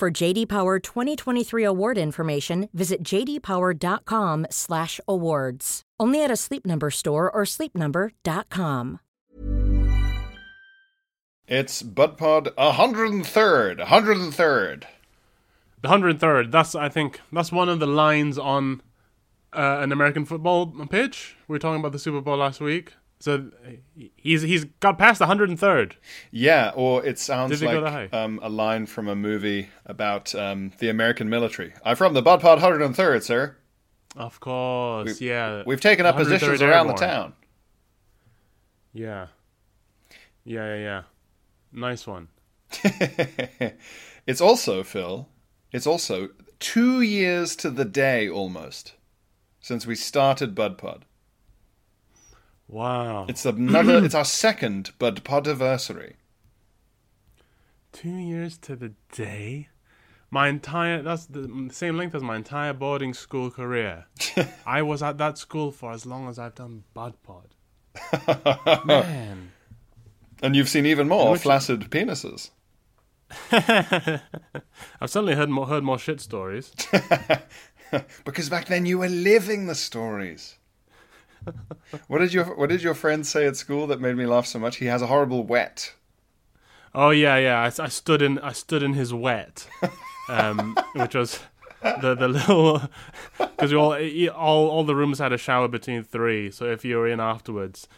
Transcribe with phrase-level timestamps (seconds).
[0.00, 5.82] For JD Power 2023 award information, visit jdpower.com/awards.
[6.00, 9.00] Only at a Sleep Number store or sleepnumber.com.
[11.46, 14.84] It's BudPod 103rd, 103rd.
[15.82, 16.50] The hundred third.
[16.50, 18.80] That's I think that's one of the lines on
[19.52, 21.36] uh, an American football pitch.
[21.46, 22.94] We were talking about the Super Bowl last week.
[23.20, 23.50] So
[24.16, 25.96] he's he's got past the hundred and third.
[26.30, 29.68] Yeah, or it sounds Did they go that like um, a line from a movie
[29.84, 31.74] about um, the American military.
[31.84, 33.56] I'm from the BudPod 103rd, sir.
[34.16, 35.62] Of course, yeah.
[35.66, 37.34] We've taken up positions around the town.
[38.94, 39.28] Yeah,
[40.44, 41.02] yeah, yeah, yeah.
[41.72, 42.28] Nice one.
[44.26, 45.28] it's also, Phil,
[45.72, 48.94] it's also two years to the day almost
[49.60, 51.02] since we started BudPod.
[52.70, 53.26] Wow.
[53.28, 54.04] It's another.
[54.04, 56.14] it's our second BudPodiversary.
[57.92, 59.68] Two years to the day.
[60.30, 64.06] My entire that's the, same length as my entire boarding school career.
[64.66, 67.48] I was at that school for as long as I've done Bud Pod.
[68.86, 69.50] Man,
[70.40, 72.50] And you've seen even more which- flaccid penises.
[73.52, 74.20] I've
[75.10, 76.72] certainly heard more heard more shit stories.
[78.24, 80.56] Because back then you were living the stories.
[82.08, 84.58] What did your What did your friend say at school that made me laugh so
[84.58, 84.76] much?
[84.76, 85.94] He has a horrible wet.
[86.94, 87.60] Oh yeah, yeah.
[87.60, 89.68] I, I stood in I stood in his wet,
[90.28, 91.40] um, which was
[91.82, 92.82] the the little
[93.38, 93.94] because all
[94.30, 96.50] all all the rooms had a shower between three.
[96.50, 97.88] So if you were in afterwards,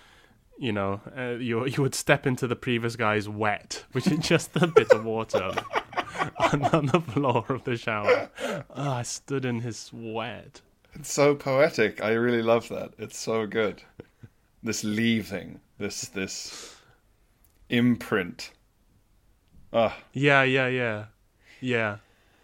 [0.58, 4.54] you know, uh, you you would step into the previous guy's wet, which is just
[4.56, 5.52] a bit of water
[6.38, 8.30] on, on the floor of the shower.
[8.70, 10.60] Oh, I stood in his wet.
[10.94, 12.02] It's so poetic.
[12.02, 12.92] I really love that.
[12.98, 13.82] It's so good.
[14.62, 16.76] This leaving, this this
[17.68, 18.50] imprint.
[19.72, 21.04] Ah, Yeah, yeah, yeah,
[21.60, 21.96] yeah.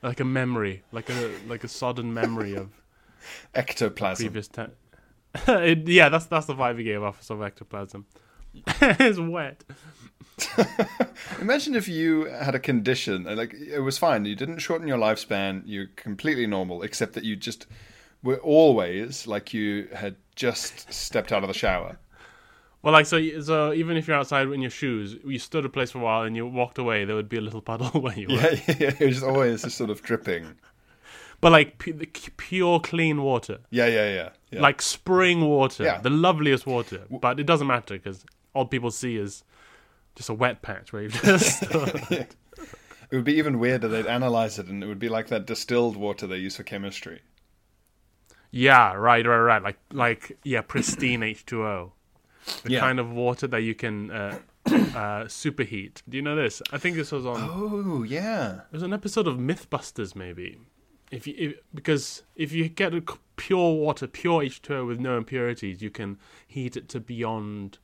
[0.02, 2.70] Like a memory, like a like a sodden memory of
[3.54, 4.24] ectoplasm.
[4.26, 4.72] previous time.
[5.46, 8.06] it, yeah, that's that's the vibe he gave off of ectoplasm.
[8.80, 9.62] it's wet.
[11.40, 14.24] Imagine if you had a condition, like it was fine.
[14.24, 15.62] You didn't shorten your lifespan.
[15.66, 17.66] You're completely normal, except that you just
[18.22, 21.98] were always like you had just stepped out of the shower.
[22.82, 25.90] Well, like so, so even if you're outside in your shoes, you stood a place
[25.90, 28.28] for a while and you walked away, there would be a little puddle where you
[28.28, 28.34] were.
[28.34, 30.54] Yeah, yeah, it was always just sort of dripping.
[31.40, 31.94] But like pu-
[32.36, 34.28] pure clean water, Yeah, yeah, yeah.
[34.50, 34.60] yeah.
[34.60, 36.00] like spring water, Yeah.
[36.00, 37.04] the loveliest water.
[37.10, 38.24] But it doesn't matter because
[38.54, 39.44] all people see is
[40.16, 41.62] just a wet patch where you just.
[42.10, 42.34] it
[43.12, 43.86] would be even weirder.
[43.88, 47.20] They'd analyze it, and it would be like that distilled water they use for chemistry.
[48.50, 49.62] Yeah, right, right, right.
[49.62, 51.92] Like like yeah, pristine H two O.
[52.64, 52.80] The Yeah.
[52.80, 54.70] kind of water that you can uh, uh,
[55.26, 56.02] superheat.
[56.08, 56.62] Do you know this?
[56.72, 57.36] I think this was on.
[57.38, 58.60] Oh, yeah.
[58.60, 60.58] it was an episode of MythBusters, maybe.
[61.10, 62.92] If you if, because if you get
[63.36, 67.78] pure water, pure H2O with no impurities, you can heat it to beyond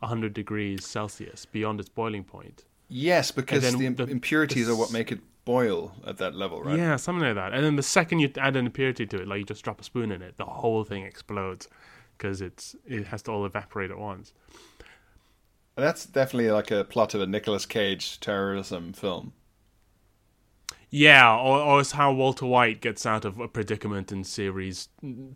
[0.00, 2.64] 100 degrees Celsius, beyond its boiling point.
[2.88, 6.76] Yes, because the, the- impurities the are what make it boil at that level, right?
[6.76, 7.54] Yeah, something like that.
[7.54, 9.84] And then the second you add an impurity to it, like you just drop a
[9.84, 11.68] spoon in it, the whole thing explodes
[12.18, 14.34] because it's it has to all evaporate at once.
[15.76, 19.32] That's definitely like a plot of a Nicolas Cage terrorism film.
[20.88, 24.88] Yeah, or, or it's how Walter White gets out of a predicament in series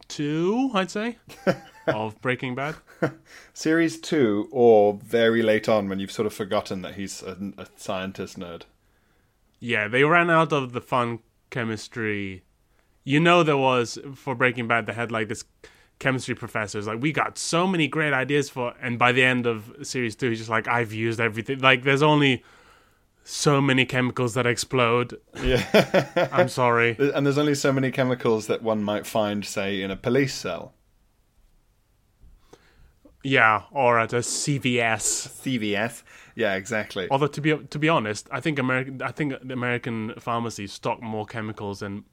[0.08, 1.18] two, I'd say,
[1.86, 2.76] of Breaking Bad.
[3.52, 7.66] Series two, or very late on when you've sort of forgotten that he's a, a
[7.76, 8.62] scientist nerd.
[9.60, 12.42] Yeah, they ran out of the fun chemistry.
[13.04, 15.44] You know, there was for Breaking Bad, they had like this
[15.98, 16.80] chemistry professor.
[16.82, 20.30] Like we got so many great ideas for, and by the end of series two,
[20.30, 21.60] he's just like, I've used everything.
[21.60, 22.42] Like, there's only
[23.22, 25.20] so many chemicals that explode.
[25.42, 26.28] Yeah.
[26.32, 26.96] I'm sorry.
[27.14, 30.74] and there's only so many chemicals that one might find, say, in a police cell.
[33.22, 35.28] Yeah, or at a CVS.
[35.42, 36.02] CVS.
[36.40, 37.06] Yeah, exactly.
[37.10, 41.02] Although to be to be honest, I think American I think the American pharmacies stock
[41.02, 42.04] more chemicals than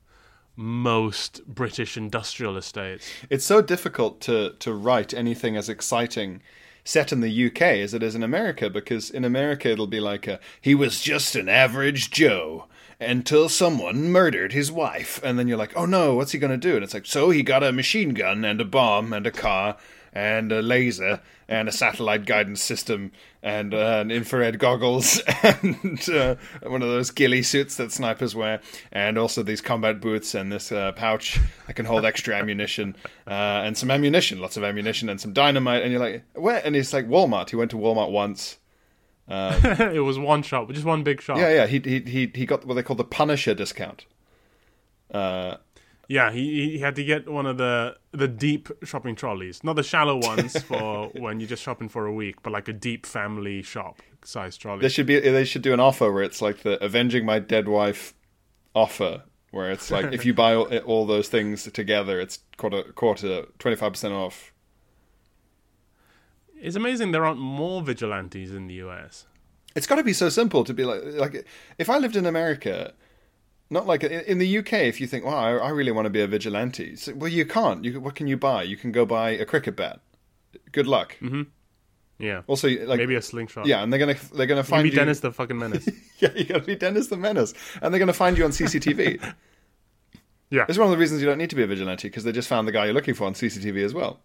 [0.58, 3.10] most British industrial estates.
[3.30, 6.42] It's so difficult to, to write anything as exciting
[6.84, 10.26] set in the UK as it is in America because in America it'll be like
[10.26, 12.66] a, he was just an average Joe
[13.00, 15.20] until someone murdered his wife.
[15.24, 16.76] And then you're like, oh no, what's he going to do?
[16.76, 19.78] And it's like, so he got a machine gun and a bomb and a car
[20.18, 23.12] and a laser and a satellite guidance system
[23.44, 28.60] and uh, an infrared goggles and uh, one of those ghillie suits that snipers wear
[28.92, 32.96] and also these combat boots and this uh, pouch that can hold extra ammunition
[33.28, 35.84] uh, and some ammunition, lots of ammunition and some dynamite.
[35.84, 36.66] And you're like, where?
[36.66, 37.52] And it's like Walmart.
[37.52, 38.58] He went to Walmart once.
[39.30, 41.38] it was one shop, just one big shop.
[41.38, 41.68] Yeah, yeah.
[41.68, 44.06] He he he he got what they call the Punisher discount.
[46.08, 49.84] Yeah, he he had to get one of the the deep shopping trolleys, not the
[49.84, 53.62] shallow ones for when you're just shopping for a week, but like a deep family
[53.62, 54.82] shop size trolley.
[54.82, 55.20] They should be.
[55.20, 58.14] They should do an offer where it's like the avenging my dead wife
[58.74, 63.46] offer, where it's like if you buy all, all those things together, it's quarter quarter
[63.60, 64.54] twenty five percent off.
[66.60, 69.26] It's amazing there aren't more vigilantes in the US.
[69.76, 72.94] It's got to be so simple to be like like if I lived in America.
[73.70, 74.74] Not like in the UK.
[74.74, 77.46] If you think, "Wow, I, I really want to be a vigilante," like, well, you
[77.46, 77.84] can't.
[77.84, 78.64] You, what can you buy?
[78.64, 80.00] You can go buy a cricket bat.
[80.72, 81.18] Good luck.
[82.20, 83.68] Yeah, Also, like maybe a slingshot.
[83.68, 85.00] yeah, and they're gonna they're gonna find maybe you.
[85.00, 85.88] Dennis the fucking menace.
[86.20, 89.22] Yeah, you gotta be Dennis the Menace, and they're gonna find you on CCTV.
[90.50, 92.32] yeah, It's one of the reasons you don't need to be a vigilante because they
[92.32, 94.20] just found the guy you're looking for on CCTV as well.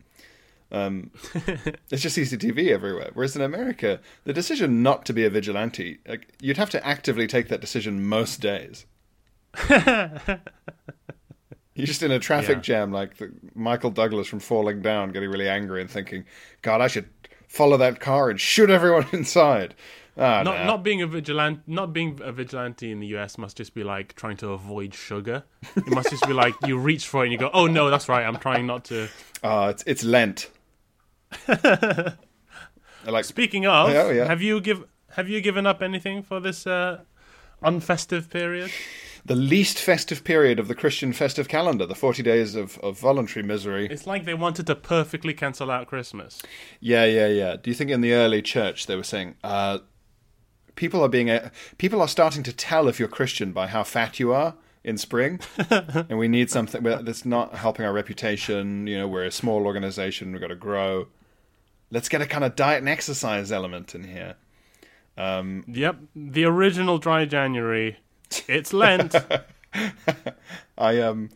[0.71, 1.11] Um,
[1.91, 3.11] it's just CCTV everywhere.
[3.13, 7.27] Whereas in America, the decision not to be a vigilante, like, you'd have to actively
[7.27, 8.87] take that decision most days.
[11.75, 12.63] You're just in a traffic Yeah.
[12.63, 16.25] jam like the, Michael Douglas from Falling Down, getting really angry and thinking,
[16.61, 17.09] "God, I should
[17.49, 19.75] follow that car and shoot everyone inside."
[20.19, 23.73] Ah, not not being a vigilante, not being a vigilante in the US must just
[23.73, 25.45] be like trying to avoid sugar.
[25.75, 28.09] It must just be like you reach for it and you go, "Oh no, that's
[28.11, 28.27] right.
[28.27, 29.09] I'm trying not to."
[29.43, 30.51] Ah, it's it's Lent.
[33.05, 34.27] Like Speaking of, Oh, yeah.
[34.27, 34.85] have you give
[35.17, 37.01] have you given up anything for this uh,
[37.63, 38.71] unfestive period?
[39.25, 43.45] The least festive period of the Christian festive calendar, the 40 days of, of voluntary
[43.45, 43.87] misery.
[43.87, 46.43] It's like they wanted to perfectly cancel out Christmas.
[46.81, 47.57] Yeah, yeah, yeah.
[47.57, 49.79] Do you think in the early church they were saying, uh,
[50.75, 54.19] people are being, uh, people are starting to tell if you're Christian by how fat
[54.19, 54.55] you are
[54.85, 55.39] in spring,
[55.71, 58.89] and we need something that's not helping our reputation.
[58.89, 61.07] You know, we're a small organization, we've got to grow.
[61.91, 64.35] Let's get a kind of diet and exercise element in here.
[65.17, 67.99] Um, Yep, the original dry January.
[68.49, 69.15] It's Lent.
[70.79, 71.31] I um,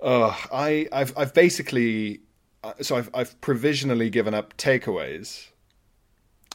[0.00, 2.20] uh, I I've I've basically,
[2.62, 5.48] uh, so I've I've provisionally given up takeaways.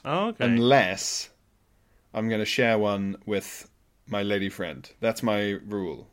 [0.05, 0.45] oh, okay.
[0.45, 1.29] unless
[2.13, 3.69] I'm going to share one with
[4.07, 4.89] my lady friend.
[4.99, 6.07] That's my rule.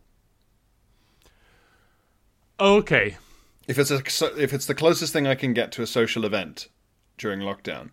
[2.58, 3.16] okay.
[3.66, 4.02] If it's a
[4.36, 6.68] if it's the closest thing I can get to a social event
[7.18, 7.90] during lockdown,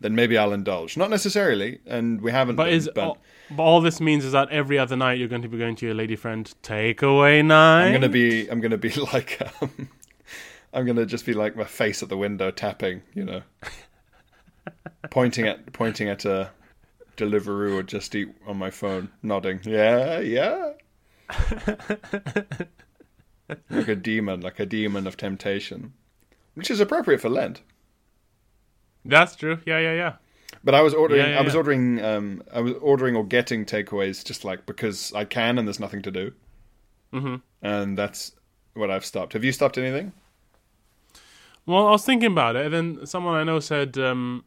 [0.00, 0.96] then maybe I'll indulge.
[0.96, 2.56] Not necessarily, and we haven't.
[2.56, 3.18] But been, is but
[3.50, 5.86] but all this means is that every other night you're going to be going to
[5.86, 7.86] your lady friend takeaway night.
[7.86, 9.88] I'm going to be I'm to be like um,
[10.72, 13.42] I'm going to just be like my face at the window tapping, you know,
[15.10, 16.50] pointing at pointing at a
[17.16, 19.60] Deliveroo or Just Eat on my phone, nodding.
[19.64, 20.72] Yeah, yeah.
[23.70, 25.94] like a demon, like a demon of temptation,
[26.54, 27.62] which is appropriate for Lent.
[29.04, 29.60] That's true.
[29.64, 30.12] Yeah, yeah, yeah.
[30.66, 31.20] But I was ordering.
[31.20, 31.58] Yeah, yeah, I was yeah.
[31.58, 32.04] ordering.
[32.04, 36.02] Um, I was ordering or getting takeaways just like because I can and there's nothing
[36.02, 36.32] to do.
[37.12, 37.36] Mm-hmm.
[37.62, 38.32] And that's
[38.74, 39.34] what I've stopped.
[39.34, 40.12] Have you stopped anything?
[41.66, 44.44] Well, I was thinking about it, and then someone I know said, um,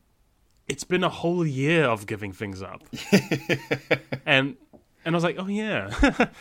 [0.68, 2.84] "It's been a whole year of giving things up,"
[4.26, 4.58] and
[5.06, 5.90] and I was like, "Oh yeah,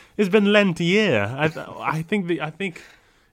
[0.16, 2.82] it's been Lent year." I th- I think the I think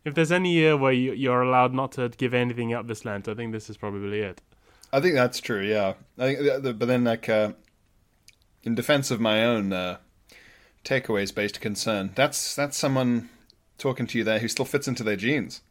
[0.06, 3.28] if there's any year where you, you're allowed not to give anything up this Lent,
[3.28, 4.42] I think this is probably it.
[4.96, 5.62] I think that's true.
[5.62, 5.96] Yeah.
[6.18, 7.52] I think, the- the- but then like uh,
[8.64, 9.98] in defense of my own uh,
[10.86, 13.30] takeaways based concern, that's that's someone
[13.78, 15.62] talking to you there who still fits into their jeans.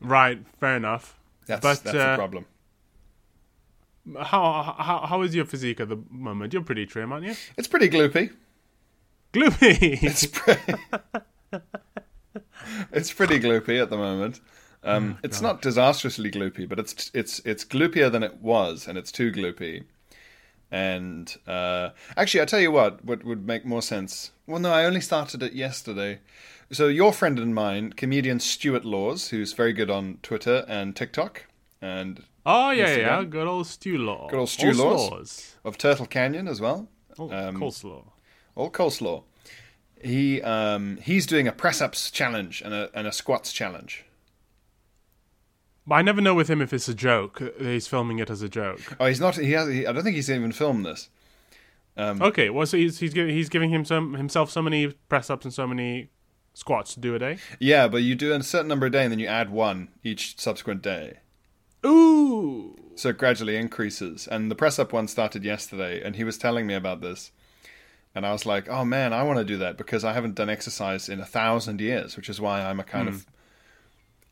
[0.00, 1.18] Right, fair enough.
[1.46, 2.46] That's But, that's uh, the problem.
[4.16, 6.52] How how how is your physique at the moment?
[6.52, 7.34] You're pretty trim, aren't you?
[7.56, 8.30] It's pretty gloopy.
[9.32, 10.02] Gloopy.
[10.02, 10.74] It's pretty.
[12.92, 14.40] it's pretty gloopy at the moment.
[14.84, 18.98] Oh, Um, it's not disastrously gloopy, but it's it's it's gloopier than it was, and
[18.98, 19.84] it's too gloopy.
[20.70, 24.32] And uh, actually, I tell you what, what would make more sense.
[24.46, 26.20] Well, no, I only started it yesterday.
[26.70, 31.44] So your friend and mine, comedian Stuart Laws, who's very good on Twitter and TikTok,
[31.82, 32.98] and oh yeah, Instagram.
[32.98, 33.24] yeah.
[33.24, 34.28] Good old Stew Law.
[34.30, 35.08] Good old Stu All Laws.
[35.08, 35.56] slaws.
[35.64, 36.88] of Turtle Canyon as well.
[37.18, 38.04] Oh, Um, coleslaw.
[38.54, 39.24] All coleslaw.
[40.02, 44.06] He um, he's doing a press ups challenge and a and a squats challenge.
[45.86, 47.42] But I never know with him if it's a joke.
[47.58, 48.80] He's filming it as a joke.
[49.00, 49.36] Oh, he's not.
[49.36, 49.68] He has.
[49.68, 51.08] He, I don't think he's even filmed this.
[51.96, 55.28] Um, okay, well, so he's he's giving he's giving him some himself so many press
[55.28, 56.08] ups and so many
[56.54, 57.38] squats to do a day.
[57.58, 60.38] Yeah, but you do a certain number a day, and then you add one each
[60.38, 61.18] subsequent day.
[61.84, 64.28] Ooh, So it gradually increases.
[64.28, 67.32] And the press up one started yesterday, and he was telling me about this.
[68.14, 70.48] And I was like, oh man, I want to do that because I haven't done
[70.48, 73.14] exercise in a thousand years, which is why I'm a kind of.
[73.24, 73.28] Hmm.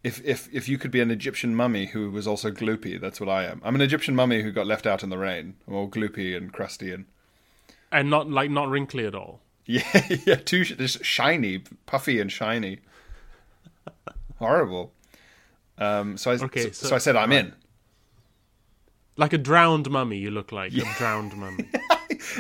[0.02, 3.28] If, if if you could be an Egyptian mummy who was also gloopy, that's what
[3.28, 3.61] I am.
[3.62, 5.57] I'm an Egyptian mummy who got left out in the rain.
[5.69, 7.04] I'm all gloopy and crusty and
[7.92, 9.40] and not like not wrinkly at all.
[9.66, 9.83] yeah,
[10.26, 12.78] yeah, too just shiny, puffy and shiny.
[14.38, 14.92] Horrible.
[15.76, 17.52] Um, so I Okay, so, so- I said I'm in.
[19.16, 21.69] Like a drowned mummy, you look like a drowned mummy.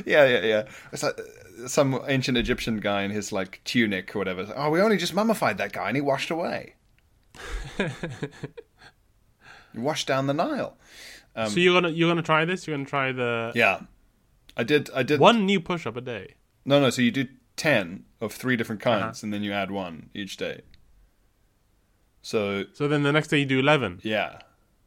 [0.06, 0.62] Yeah, yeah, yeah.
[0.92, 4.46] It's like uh, some ancient Egyptian guy in his like tunic or whatever.
[4.54, 6.74] Oh, we only just mummified that guy and he washed away.
[9.72, 10.76] He washed down the Nile.
[11.36, 12.66] so you're gonna you're gonna try this?
[12.66, 13.80] You're gonna try the Yeah,
[14.56, 14.90] I did.
[14.94, 15.20] I did.
[15.20, 16.34] one new push up a day.
[16.64, 16.90] No, no.
[16.90, 20.62] So you do ten of three different kinds, and then you add one each day.
[22.22, 24.00] So So then the next day you do eleven.
[24.02, 24.40] yeah,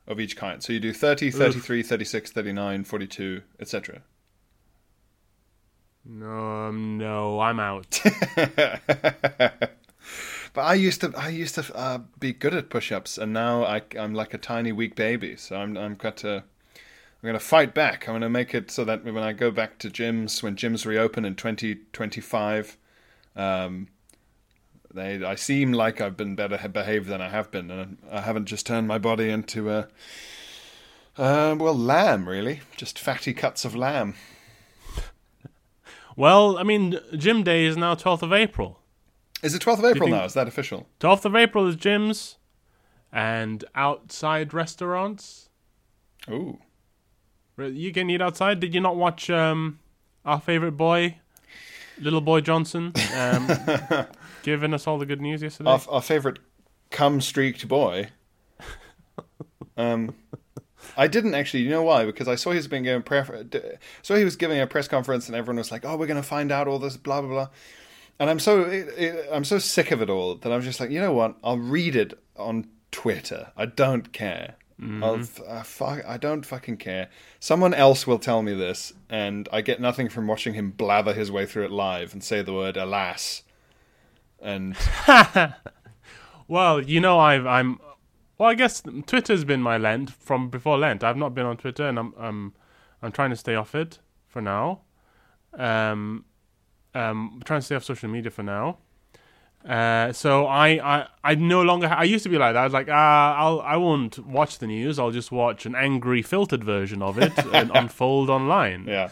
[0.08, 0.62] of each kind.
[0.62, 4.02] So you do 30, 33, 36, 39, 42, etc.
[6.06, 8.02] No, um, no, I'm out.
[10.54, 13.82] But I used to, I used to uh, be good at push-ups, and now I,
[14.00, 15.36] I'm like a tiny weak baby.
[15.36, 18.08] So I'm, I'm got to, I'm going to fight back.
[18.08, 20.86] I'm going to make it so that when I go back to gyms, when gyms
[20.86, 22.78] reopen in 2025,
[23.36, 23.88] um,
[24.94, 28.46] they, I seem like I've been better behaved than I have been, and I haven't
[28.46, 29.88] just turned my body into a,
[31.18, 34.14] uh, well, lamb really, just fatty cuts of lamb.
[36.16, 38.83] well, I mean, gym day is now 12th of April.
[39.44, 40.24] Is it 12th of April now?
[40.24, 40.88] Is that official?
[41.02, 42.38] 12th of April is gyms
[43.12, 45.50] and outside restaurants.
[46.30, 46.60] Ooh.
[47.58, 48.60] You can eat outside.
[48.60, 49.80] Did you not watch um,
[50.26, 51.18] our favorite boy,
[52.00, 53.52] Little Boy Johnson, um,
[54.44, 55.70] giving us all the good news yesterday?
[55.70, 56.40] our, our favorite
[56.90, 58.08] cum streaked boy.
[59.76, 60.16] Um,
[60.96, 61.64] I didn't actually.
[61.64, 62.06] You know why?
[62.06, 63.60] Because I saw he was being given pre- d-
[64.02, 66.28] saw he was giving a press conference, and everyone was like, "Oh, we're going to
[66.28, 67.50] find out all this, blah blah blah."
[68.20, 70.92] And I'm so it, it, I'm so sick of it all that I'm just like,
[70.92, 71.36] you know what?
[71.44, 73.52] I'll read it on Twitter.
[73.58, 74.56] I don't care.
[75.02, 77.08] I'll, f- uh, fuck, I don't fucking care.
[77.40, 81.32] Someone else will tell me this, and I get nothing from watching him blather his
[81.32, 83.44] way through it live and say the word "alas."
[84.42, 84.76] And
[86.48, 87.80] Well, you know, I've, I'm.
[88.38, 91.04] Well, I guess Twitter's been my Lent from before Lent.
[91.04, 92.54] I've not been on Twitter, and I'm I'm
[93.02, 94.82] I'm trying to stay off it for now.
[95.54, 96.26] Um,
[96.96, 98.78] um, trying to stay off social media for now.
[99.68, 101.88] Uh, so I, I I no longer.
[101.88, 102.60] Ha- I used to be like that.
[102.60, 105.00] I was like, ah, I'll I won't watch the news.
[105.00, 108.86] I'll just watch an angry filtered version of it and unfold online.
[108.88, 109.10] yeah,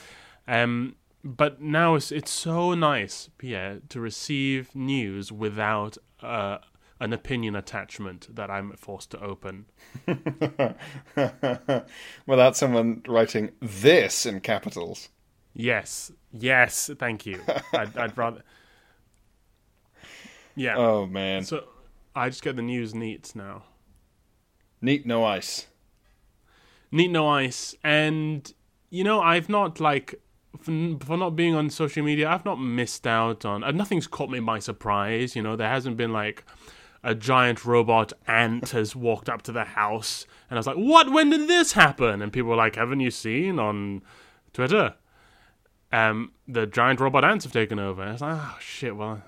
[0.47, 6.57] Um, but now it's it's so nice, Pierre, to receive news without uh,
[6.99, 9.67] an opinion attachment that I'm forced to open.
[12.27, 15.09] without someone writing this in capitals.
[15.53, 17.41] Yes, yes, thank you.
[17.73, 18.41] I'd, I'd rather.
[20.55, 20.75] Yeah.
[20.77, 21.63] Oh man, So
[22.13, 23.63] I just get the news neat now.
[24.81, 25.67] neat no ice.
[26.91, 28.53] Neat no ice, and
[28.89, 30.15] you know I've not like
[30.59, 32.29] for, for not being on social media.
[32.29, 33.63] I've not missed out on.
[33.63, 35.37] Uh, nothing's caught me by surprise.
[35.37, 36.43] You know there hasn't been like
[37.01, 41.13] a giant robot ant has walked up to the house, and I was like, "What?
[41.13, 44.01] When did this happen?" And people were like, "Haven't you seen on
[44.51, 44.95] Twitter?"
[45.91, 48.01] Um, the giant robot ants have taken over.
[48.01, 48.95] And I like, "Oh shit!
[48.95, 49.21] Well,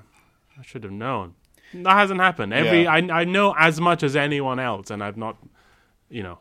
[0.58, 1.36] I should have known."
[1.74, 2.54] That hasn't happened.
[2.54, 2.94] Every Yeah.
[2.94, 5.38] I I know as much as anyone else, and I've not,
[6.10, 6.40] you know,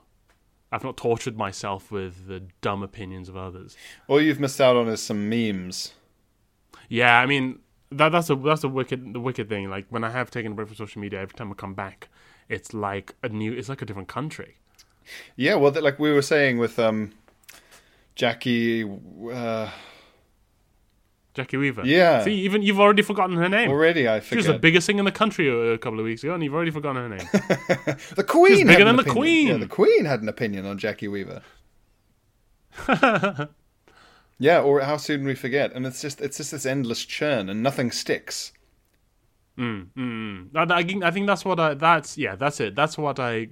[0.71, 3.77] I've not tortured myself with the dumb opinions of others.
[4.09, 5.93] All you've missed out on is some memes.
[6.89, 7.61] Yeah, I mean
[7.91, 9.71] that that's a that's a wicked the wicked thing.
[9.71, 12.09] Like when I have taken a break from social media, every time I come back,
[12.49, 14.59] it's like a new, it's like a different country.
[15.37, 17.13] Yeah, well, like we were saying with um,
[18.15, 18.85] Jackie.
[19.31, 19.71] Uh,
[21.35, 21.83] Jackie Weaver.
[21.85, 22.25] Yeah.
[22.25, 23.71] See, even you've already forgotten her name.
[23.71, 26.35] already, I She was the biggest thing in the country a, couple of weeks ago,
[26.35, 27.27] and you've already forgotten her name.
[28.17, 28.67] the Queen.
[28.67, 29.15] bigger had an than the opinion.
[29.15, 29.47] Queen.
[29.49, 31.43] Yeah, the Queen had an opinion on Jackie Weaver.
[34.39, 37.63] yeah, or how soon we forget, and it's just it's just this endless churn, and
[37.63, 38.53] nothing sticks.
[39.59, 40.71] Mm, mm, mm.
[40.71, 41.75] I, I I think that's what I.
[41.75, 42.37] That's yeah.
[42.37, 42.75] That's it.
[42.75, 43.49] That's what I.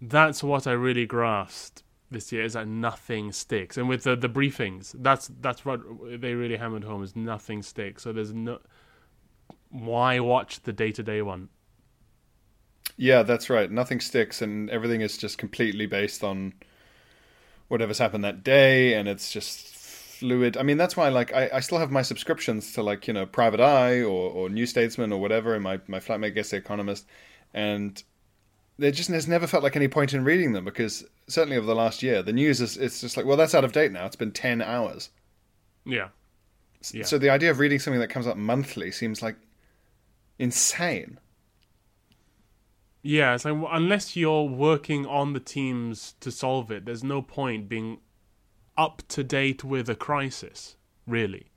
[0.00, 4.28] That's what I really grasped this year is that nothing sticks, and with the the
[4.28, 5.80] briefings, that's that's what
[6.20, 8.02] they really hammered home is nothing sticks.
[8.02, 8.58] So there's no.
[9.70, 11.48] Why watch the day to day one?
[12.96, 13.70] Yeah, that's right.
[13.70, 16.54] Nothing sticks, and everything is just completely based on
[17.68, 19.68] whatever's happened that day, and it's just
[20.20, 20.56] fluid.
[20.56, 23.26] I mean, that's why like I, I still have my subscriptions to like you know
[23.26, 27.06] Private Eye or, or New Statesman or whatever, and my my flatmate gets The Economist,
[27.54, 28.02] and
[28.80, 31.74] there just has never felt like any point in reading them because certainly over the
[31.74, 34.06] last year, the news is it's just like well that's out of date now.
[34.06, 35.10] It's been ten hours.
[35.84, 36.08] Yeah.
[36.92, 37.04] Yeah.
[37.04, 39.36] So the idea of reading something that comes up monthly seems like
[40.38, 41.18] insane.
[43.02, 47.68] Yeah, it's like unless you're working on the teams to solve it, there's no point
[47.68, 47.98] being
[48.78, 50.76] up to date with a crisis.
[51.06, 51.50] Really,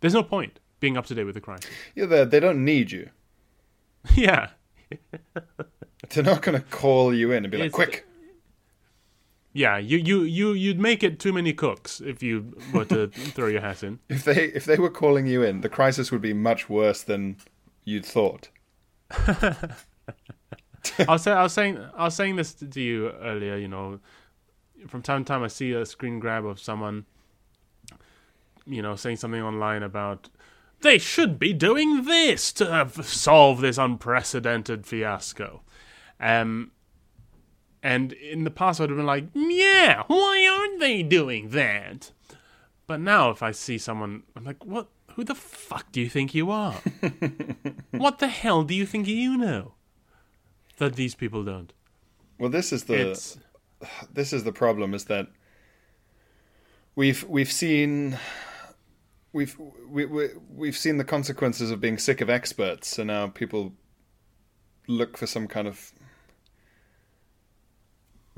[0.00, 1.68] there's no point being up to date with a crisis.
[1.94, 3.10] Yeah, they they don't need you.
[4.14, 4.50] yeah,
[6.10, 8.06] They're not going to call you in and be like, It's- "Quick,
[9.52, 9.78] yeah.
[9.78, 13.60] You you you you'd make it too many cooks if you were to throw your
[13.60, 13.98] hat in.
[14.08, 17.36] If they if they were calling you in, the crisis would be much worse than
[17.84, 18.48] you'd thought.
[19.10, 19.54] I
[21.08, 23.56] was I was saying I was saying this to you earlier.
[23.56, 24.00] You know,
[24.86, 27.06] from time to time I see a screen grab of someone,
[28.66, 30.28] you know, saying something online about
[30.82, 35.62] they should be doing this to solve this unprecedented fiasco.
[36.20, 36.72] Um,
[37.82, 42.12] and in the past I'd have been like, yeah, why aren't they doing that?
[42.86, 44.88] But now if I see someone, I'm like, what?
[45.14, 46.74] Who the fuck do you think you are?
[47.90, 49.74] what the hell do you think you know?
[50.76, 51.72] That these people don't.
[52.38, 53.36] Well, this is the It's
[54.12, 55.28] this is the problem is that
[56.94, 58.18] we've we've seen
[59.32, 59.58] we've
[59.88, 63.72] we, we, we've seen the consequences of being sick of experts so now people
[64.88, 65.92] look for some kind of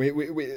[0.01, 0.53] we, we, we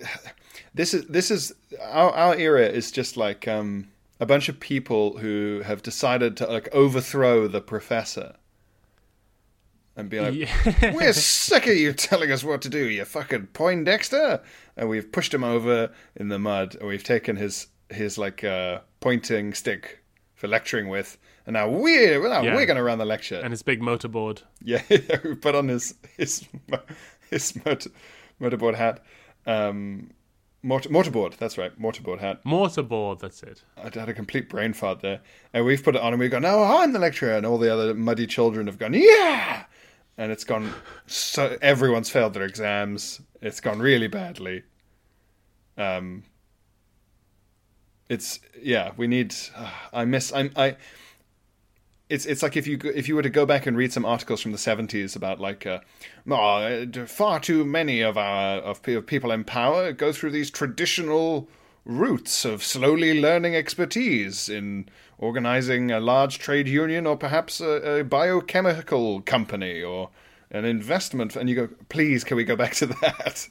[0.74, 5.18] this is this is our our era is just like um a bunch of people
[5.18, 8.36] who have decided to like overthrow the professor
[9.96, 10.94] and be like yeah.
[10.96, 14.42] we're sick of you telling us what to do, you fucking Poindexter.
[14.76, 18.80] And we've pushed him over in the mud, and we've taken his his like uh,
[19.02, 22.56] pointing stick for lecturing with, and now we're well, Yeah.
[22.56, 23.40] we're going to run the lecture.
[23.44, 24.42] and his big motorboard.
[24.64, 24.82] yeah,
[25.24, 26.48] we put on his his
[27.30, 27.92] his motor,
[28.42, 29.04] motorboard hat,
[29.46, 30.12] um,
[30.62, 31.38] mortar, mortarboard.
[31.38, 32.44] That's right, mortarboard hat.
[32.44, 33.64] Mortarboard, that's it.
[33.78, 35.22] I had a complete brain fart there.
[35.54, 37.34] And we've put it on and we've gone, no, I'm the lecturer.
[37.34, 39.66] And all the other muddy children have gone, yeah.
[40.18, 40.74] And it's gone,
[41.08, 43.22] so everyone's failed their exams.
[43.42, 44.64] It's gone really badly.
[45.78, 46.24] Um,
[48.10, 49.34] it's, yeah, we need,
[49.92, 50.78] I miss, I'm, I,
[52.14, 54.42] it's it's like if you if you were to go back and read some articles
[54.42, 55.80] from the 70s about like uh,
[56.30, 61.48] oh, far too many of our of of people in power go through these traditional
[61.86, 68.04] routes of slowly learning expertise in organizing a large trade union or perhaps a, a
[68.04, 70.10] biochemical company or
[70.52, 73.50] an investment and you go please can we go back to that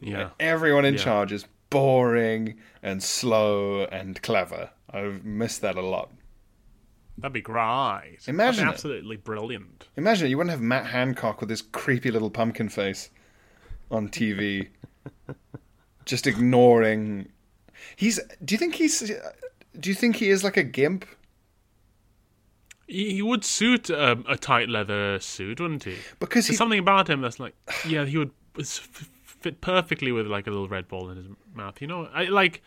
[0.00, 0.30] Yeah.
[0.38, 1.00] everyone in Yeah.
[1.04, 6.10] charge is boring and slow and clever i've missed that a lot
[7.18, 8.18] That'd be great.
[8.26, 9.88] Imagine be absolutely brilliant.
[9.96, 13.10] Imagine it, you wouldn't have Matt Hancock with his creepy little pumpkin face
[13.90, 14.68] on TV,
[16.04, 17.28] just ignoring.
[17.96, 18.18] He's.
[18.44, 19.12] Do you think he's?
[19.78, 21.06] Do you think he is like a gimp?
[22.86, 25.96] He, he would suit um, a tight leather suit, wouldn't he?
[26.18, 26.52] Because he.
[26.52, 27.54] There's something about him that's like,
[27.86, 28.32] yeah, he would
[29.42, 31.80] fit perfectly with like a little red ball in his mouth.
[31.80, 32.62] You know, I like.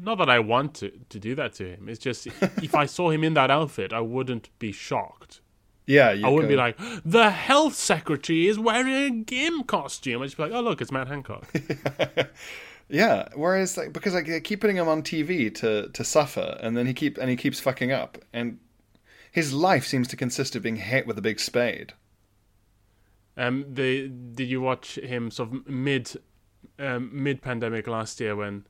[0.00, 1.88] Not that I want to to do that to him.
[1.88, 2.26] It's just
[2.62, 5.40] if I saw him in that outfit, I wouldn't be shocked.
[5.86, 10.22] yeah, you I wouldn't be like, the health secretary is wearing a gim costume.
[10.22, 11.46] I'd just be like, oh look, it's Matt Hancock.
[12.88, 13.28] Yeah.
[13.34, 16.86] Whereas, like, because like they keep putting him on TV to to suffer, and then
[16.86, 18.58] he keep and he keeps fucking up, and
[19.30, 21.92] his life seems to consist of being hit with a big spade.
[23.36, 26.10] Um, the did you watch him sort of mid,
[26.78, 28.66] um, mid pandemic last year when,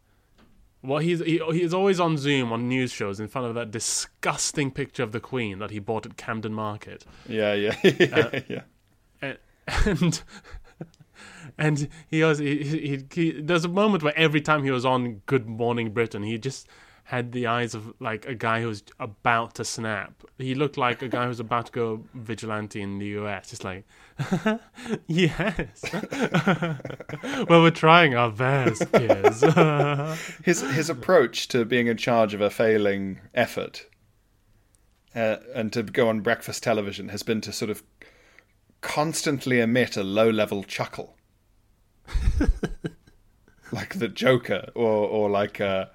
[0.88, 4.70] well, he's he, he's always on Zoom on news shows in front of that disgusting
[4.70, 8.62] picture of the Queen that he bought at Camden Market, Yeah, yeah, uh, yeah,
[9.20, 9.22] yeah.
[9.22, 9.38] and
[9.84, 10.22] and,
[11.58, 15.22] and he was he, he, he there's a moment where every time he was on
[15.26, 16.66] Good Morning Britain, he just
[17.08, 20.12] had the eyes of like a guy who's about to snap.
[20.36, 23.50] He looked like a guy who's about to go vigilante in the US.
[23.50, 23.86] It's like,
[25.06, 25.84] yes.
[27.48, 29.40] well, we're trying our best, kids.
[30.44, 33.86] his his approach to being in charge of a failing effort
[35.14, 37.82] uh, and to go on breakfast television has been to sort of
[38.82, 41.16] constantly emit a low level chuckle
[43.72, 45.86] like the joker or or like uh,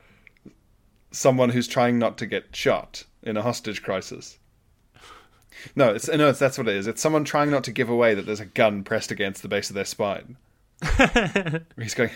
[1.13, 4.37] someone who's trying not to get shot in a hostage crisis
[5.75, 8.13] no it's no it's, that's what it is it's someone trying not to give away
[8.13, 10.35] that there's a gun pressed against the base of their spine
[11.79, 12.09] He's going,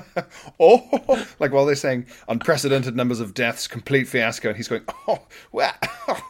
[0.60, 5.22] oh, like while they're saying unprecedented numbers of deaths, complete fiasco, and he's going, oh,
[5.52, 5.74] wow,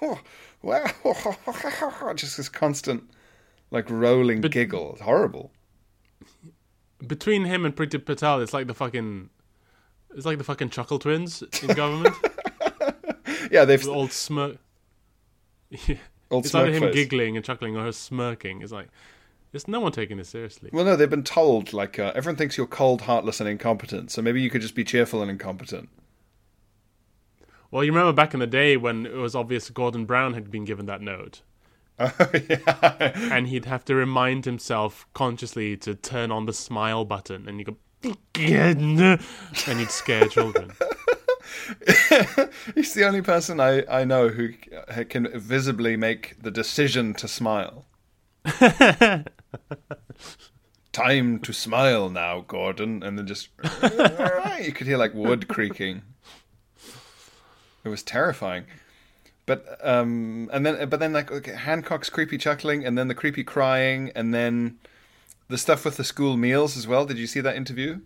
[0.63, 0.93] wow,
[2.15, 3.05] just this constant,
[3.71, 4.93] like rolling giggle.
[4.93, 5.51] It's horrible.
[7.07, 9.29] Between him and Priti Patel, it's like the fucking,
[10.15, 12.15] it's like the fucking Chuckle Twins in government.
[13.51, 14.57] Yeah, they've the old smirk.
[15.87, 15.97] Yeah.
[16.31, 16.95] Old it's either him face.
[16.95, 18.63] giggling and chuckling or her smirking.
[18.63, 18.89] It's like,
[19.53, 20.71] there's no one taking this seriously.
[20.73, 24.11] Well, no, they've been told like uh, everyone thinks you're cold, heartless, and incompetent.
[24.11, 25.89] So maybe you could just be cheerful and incompetent.
[27.71, 30.65] Well, you remember back in the day when it was obvious Gordon Brown had been
[30.65, 31.43] given that note.
[31.99, 32.13] Oh,
[32.49, 33.13] yeah.
[33.15, 37.65] And he'd have to remind himself consciously to turn on the smile button, and you
[37.67, 37.77] go,
[39.67, 40.73] and he'd scare children.
[42.75, 44.51] He's the only person I, I know who
[45.09, 47.87] can visibly make the decision to smile.
[50.93, 53.49] Time to smile now, Gordon, and then just
[54.63, 56.03] you could hear like wood creaking.
[57.83, 58.65] It was terrifying,
[59.47, 63.43] but um, and then but then like okay, Hancock's creepy chuckling, and then the creepy
[63.43, 64.79] crying, and then
[65.49, 67.05] the stuff with the school meals as well.
[67.05, 68.01] Did you see that interview?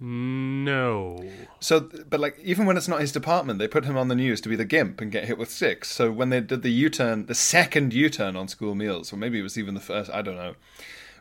[0.00, 1.24] No.
[1.58, 4.40] So, but like, even when it's not his department, they put him on the news
[4.42, 5.90] to be the gimp and get hit with six.
[5.90, 9.42] So when they did the U-turn, the second U-turn on school meals, or maybe it
[9.42, 10.54] was even the first, I don't know.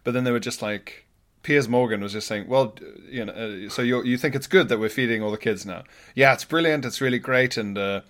[0.03, 1.07] But then they were just like,
[1.41, 2.75] Piers Morgan was just saying, "Well,
[3.09, 5.65] you know, uh, so you you think it's good that we're feeding all the kids
[5.65, 5.83] now?
[6.13, 6.83] Yeah, it's brilliant.
[6.83, 7.55] It's really great.
[7.55, 8.01] And uh,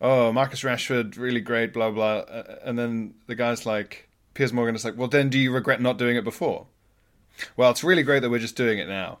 [0.00, 1.74] oh, Marcus Rashford, really great.
[1.74, 5.38] Blah blah." Uh, and then the guy's like, Piers Morgan is like, "Well, then do
[5.38, 6.66] you regret not doing it before?"
[7.56, 9.18] Well, it's really great that we're just doing it now.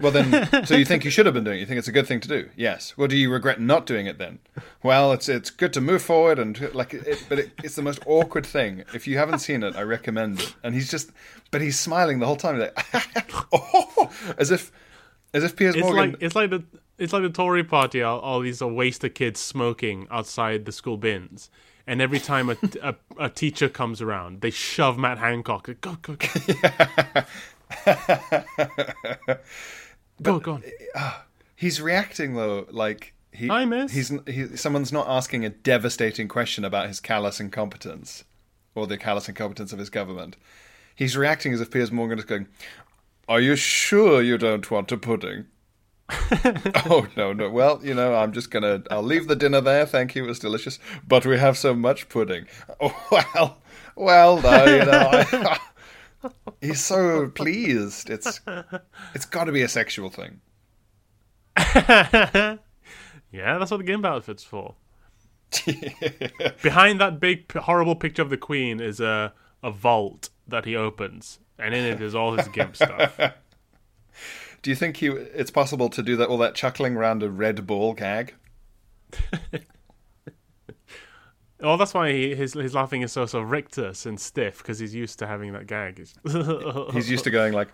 [0.00, 1.60] Well, then, so you think you should have been doing it?
[1.60, 2.48] You think it's a good thing to do?
[2.56, 2.96] Yes.
[2.96, 4.40] Well, do you regret not doing it then?
[4.82, 8.00] Well, it's it's good to move forward and like, it, but it, it's the most
[8.06, 8.84] awkward thing.
[8.94, 10.54] If you haven't seen it, I recommend it.
[10.64, 11.10] And he's just,
[11.50, 12.76] but he's smiling the whole time, like,
[13.52, 14.72] oh, as if,
[15.34, 16.12] as if Piers It's Morgan.
[16.12, 16.64] like it's like the
[16.98, 18.02] it's like the Tory party.
[18.02, 21.50] All, all these uh, wasted kids smoking outside the school bins,
[21.86, 25.68] and every time a, a, a teacher comes around, they shove Matt Hancock.
[25.80, 26.28] Go go go.
[30.22, 30.62] go go on.
[30.94, 31.18] Uh,
[31.56, 33.48] he's reacting though, like he.
[33.48, 33.92] Hi, miss.
[33.92, 38.24] He's he, someone's not asking a devastating question about his callous incompetence,
[38.74, 40.36] or the callous incompetence of his government.
[40.94, 42.46] He's reacting as if Piers Morgan is going,
[43.28, 45.46] "Are you sure you don't want a pudding?"
[46.86, 47.50] oh no no.
[47.50, 48.82] Well, you know, I'm just gonna.
[48.90, 49.86] I'll leave the dinner there.
[49.86, 50.24] Thank you.
[50.24, 52.46] It was delicious, but we have so much pudding.
[52.80, 53.58] Oh well,
[53.94, 55.10] well though, you know.
[55.12, 55.58] I,
[56.60, 58.10] he's so pleased.
[58.10, 58.40] It's
[59.14, 60.40] it's got to be a sexual thing.
[63.32, 64.74] Yeah, that's what the gimp outfit's for.
[66.62, 71.38] Behind that big horrible picture of the Queen is a a vault that he opens,
[71.58, 73.18] and in it is all his gimp stuff.
[74.62, 75.08] Do you think he?
[75.08, 78.34] It's possible to do that all that chuckling around a red ball gag?
[81.64, 84.94] Oh, that's why he, his his laughing is so so rictus and stiff because he's
[84.94, 86.04] used to having that gag.
[86.92, 87.68] He's used to going like,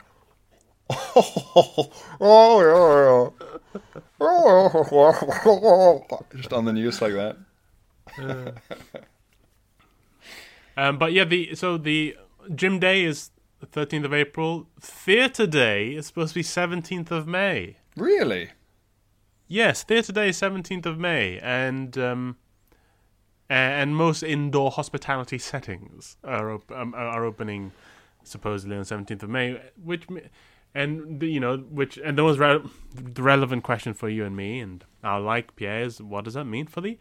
[0.91, 3.33] oh, oh,
[4.21, 6.05] oh,
[6.37, 7.37] just on the news like that.
[10.77, 12.17] Um, but yeah, the so the
[12.55, 14.69] gym day is the thirteenth of April.
[14.81, 17.79] Theatre day is supposed to be seventeenth of May.
[17.97, 18.51] Really?
[19.47, 22.37] Yes, theatre day is seventeenth of May, and um,
[23.49, 27.73] and most indoor hospitality settings are op- um, are opening
[28.23, 30.07] supposedly on seventeenth of May, which
[30.75, 32.61] and you know which and the most re-
[32.95, 36.45] the relevant question for you and me and our like Pierre is what does that
[36.45, 36.99] mean for the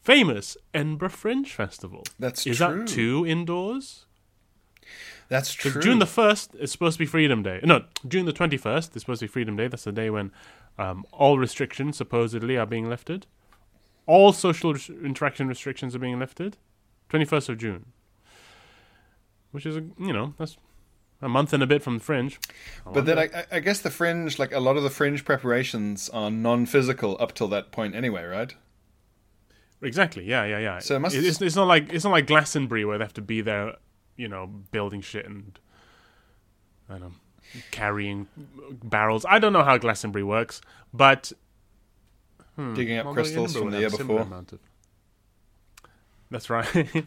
[0.00, 2.02] famous Edinburgh Fringe Festival?
[2.18, 2.80] That's is true.
[2.80, 4.06] that two indoors?
[5.28, 5.80] That's true.
[5.80, 7.60] June the first is supposed to be Freedom Day.
[7.64, 9.68] No, June the twenty first is supposed to be Freedom Day.
[9.68, 10.30] That's the day when
[10.78, 13.26] um, all restrictions supposedly are being lifted.
[14.06, 16.56] All social res- interaction restrictions are being lifted.
[17.08, 17.86] Twenty first of June,
[19.50, 20.56] which is a, you know that's
[21.22, 22.38] a month and a bit from the Fringe.
[22.86, 23.18] I but then.
[23.18, 27.34] I, I guess the fringe, like a lot of the fringe preparations, are non-physical up
[27.34, 28.54] till that point anyway, right?
[29.80, 30.78] exactly, yeah, yeah, yeah.
[30.80, 33.22] So it must- it's, it's not like it's not like Glastonbury where they have to
[33.22, 33.74] be there,
[34.16, 35.58] you know, building shit and
[36.88, 37.12] I don't know,
[37.70, 38.26] carrying
[38.82, 39.24] barrels.
[39.28, 40.60] I don't know how Glastonbury works,
[40.92, 41.32] but
[42.74, 44.20] Digging up crystals from the year before.
[44.20, 44.58] of-
[46.30, 46.66] That's right.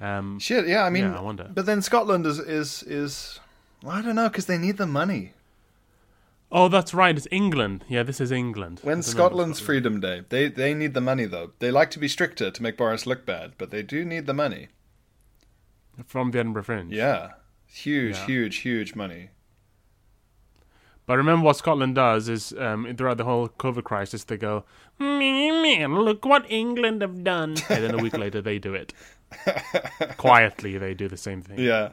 [0.00, 0.84] um, Shit, yeah.
[0.84, 1.50] I mean, Yeah, I wonder.
[1.52, 3.40] but then Scotland is is is.
[3.82, 5.32] Well, I don't know because they need the money.
[6.50, 7.16] oh, that's right.
[7.16, 7.84] It's England.
[7.88, 8.80] Yeah, this is England.
[8.82, 9.66] When Scotland's Scotland.
[9.66, 11.52] Freedom Day, they they need the money though.
[11.58, 14.34] They like to be stricter to make Boris look bad, but they do need the
[14.34, 14.68] money.
[16.06, 16.92] From the Edinburgh Fringe.
[16.92, 17.32] Yeah.
[17.66, 18.26] Huge, Yeah.
[18.26, 19.30] huge, huge money.
[21.06, 24.64] But remember what Scotland does is um, throughout the whole COVID crisis, they go,
[24.98, 27.56] man, look what England have done.
[27.68, 28.92] And then a week later, they do it.
[30.16, 31.58] Quietly, they do the same thing.
[31.58, 31.90] Yeah.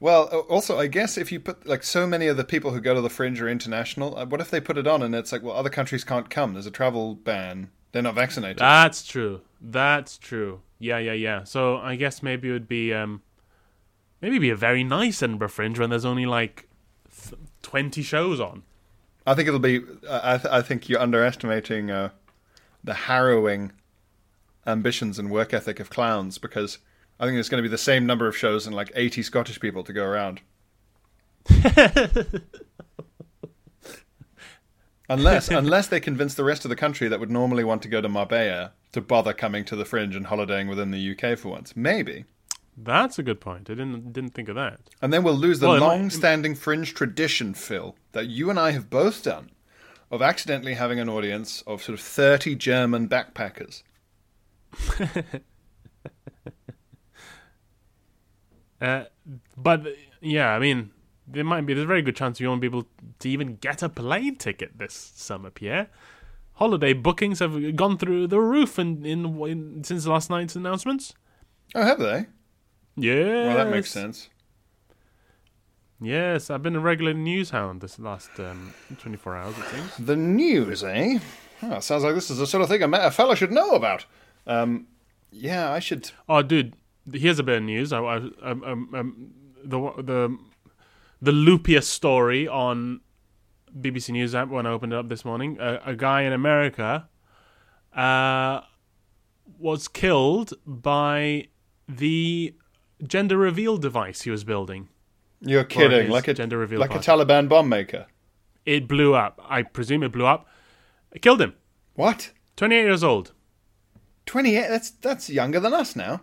[0.00, 2.94] Well, also, I guess if you put like so many of the people who go
[2.94, 5.42] to the fringe are international, uh, what if they put it on and it's like,
[5.42, 6.52] well, other countries can't come.
[6.54, 7.70] There's a travel ban.
[7.90, 8.58] They're not vaccinated.
[8.58, 9.42] That's true.
[9.60, 10.60] That's true.
[10.78, 11.44] Yeah, yeah, yeah.
[11.44, 13.22] So I guess maybe it would be, um,
[14.22, 16.68] maybe be a very nice Edinburgh Fringe when there's only like
[17.10, 18.62] th- 20 shows on.
[19.26, 19.80] I think it'll be.
[20.08, 22.10] Uh, I, th- I think you're underestimating uh,
[22.82, 23.72] the harrowing
[24.66, 26.78] ambitions and work ethic of clowns because
[27.20, 29.60] I think there's going to be the same number of shows and like 80 Scottish
[29.60, 30.40] people to go around.
[35.08, 38.00] unless unless they convince the rest of the country that would normally want to go
[38.00, 41.74] to Marbella to bother coming to the fringe and holidaying within the UK for once.
[41.76, 42.24] Maybe.
[42.76, 43.68] That's a good point.
[43.68, 44.80] I didn't didn't think of that.
[45.00, 48.88] And then we'll lose the Well, long-standing fringe tradition, Phil, that you and I have
[48.88, 49.50] both done,
[50.10, 53.82] of accidentally having an audience of sort of thirty German backpackers.
[58.82, 59.04] Uh,
[59.56, 59.86] but
[60.20, 60.90] yeah, I mean,
[61.28, 62.88] there might be there's a very good chance you won't be able
[63.20, 65.88] to even get a plane ticket this summer, Pierre.
[66.54, 71.14] Holiday bookings have gone through the roof in, in, in since last night's announcements.
[71.76, 72.26] Oh, have they?
[72.96, 74.28] Yeah, Well, that makes sense.
[76.00, 79.96] Yes, I've been a regular news hound this last um, 24 hours, it seems.
[79.98, 81.18] The news, eh?
[81.62, 83.70] Oh, sounds like this is the sort of thing a, ma- a fella should know
[83.70, 84.04] about.
[84.46, 84.88] Um,
[85.30, 86.10] yeah, I should.
[86.28, 86.74] Oh, dude,
[87.12, 87.92] here's a bit of news.
[87.92, 89.30] I, I, um, um, um,
[89.64, 90.38] the the
[91.22, 93.00] the loopiest story on
[93.80, 95.56] BBC News app when I opened it up this morning.
[95.60, 97.08] A, a guy in America
[97.94, 98.62] uh,
[99.56, 101.46] was killed by
[101.88, 102.54] the
[103.02, 104.88] gender reveal device he was building.
[105.40, 106.98] You're kidding, like a gender reveal like a.
[106.98, 108.06] Taliban bomb maker.
[108.64, 109.40] It blew up.
[109.48, 110.46] I presume it blew up.
[111.10, 111.54] It killed him.
[111.94, 112.30] What?
[112.56, 113.32] 28 years old.
[114.24, 114.68] Twenty-eight.
[114.68, 116.22] That's that's younger than us now.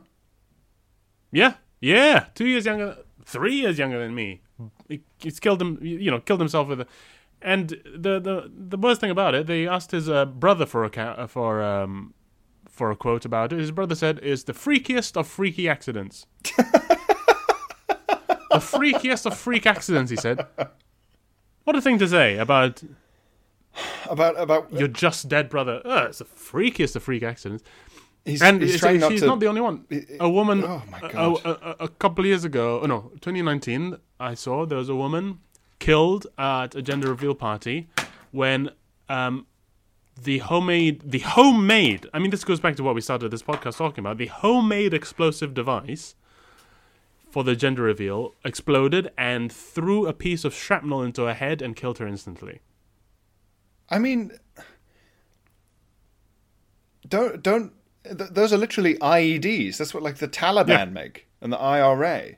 [1.32, 4.42] Yeah, yeah, two years younger, three years younger than me.
[4.88, 6.88] He, he's killed him, you know, killed himself with a.
[7.42, 11.28] And the the the worst thing about it, they asked his uh, brother for a
[11.28, 12.14] for um
[12.80, 13.60] for a quote about it.
[13.60, 16.26] His brother said, "Is the freakiest of freaky accidents."
[17.88, 20.46] the freakiest of freak accidents, he said.
[21.66, 22.82] What a thing to say about
[24.10, 25.82] About about your just dead brother.
[25.86, 27.64] Oh, it's the freakiest of freak accidents.
[28.26, 29.28] he's, And he's it's- not she's to.
[29.28, 29.86] not the only one.
[30.20, 30.64] A woman.
[30.64, 31.46] Oh, my a- God.
[31.46, 34.96] A, a, a couple of years ago, oh no, 2019, I saw there was a
[34.96, 35.40] woman
[35.80, 37.88] killed at a gender reveal party
[38.32, 38.70] when
[39.10, 39.46] um,
[40.24, 42.08] the homemade, the homemade.
[42.14, 44.18] I mean, this goes back to what we started this podcast talking about.
[44.18, 46.16] The homemade explosive device
[47.30, 51.76] for the gender reveal exploded and threw a piece of shrapnel into her head and
[51.76, 52.60] killed her instantly.
[53.90, 54.32] I mean,
[57.08, 57.74] don't don't.
[58.04, 59.78] Th- those are literally IEDs.
[59.78, 60.86] That's what like the Taliban Yeah.
[60.86, 62.36] make and the IRA.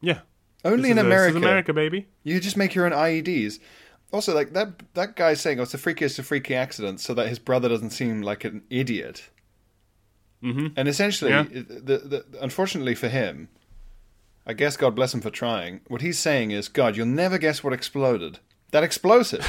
[0.00, 0.20] Yeah.
[0.64, 1.36] Only in a- America.
[1.38, 2.08] America, baby.
[2.24, 3.58] You just make your own IEDs.
[4.16, 7.28] Also, like that that guy saying, "Oh, it's the freakiest of freaky accidents," so that
[7.28, 9.28] his brother doesn't seem like an idiot.
[10.42, 10.68] Mm-hmm.
[10.74, 11.42] And essentially, Yeah.
[11.42, 13.50] the, the, unfortunately for him,
[14.46, 15.82] I guess God bless him for trying.
[15.88, 18.38] What he's saying is, God, you'll never guess what exploded.
[18.70, 19.44] That explosive.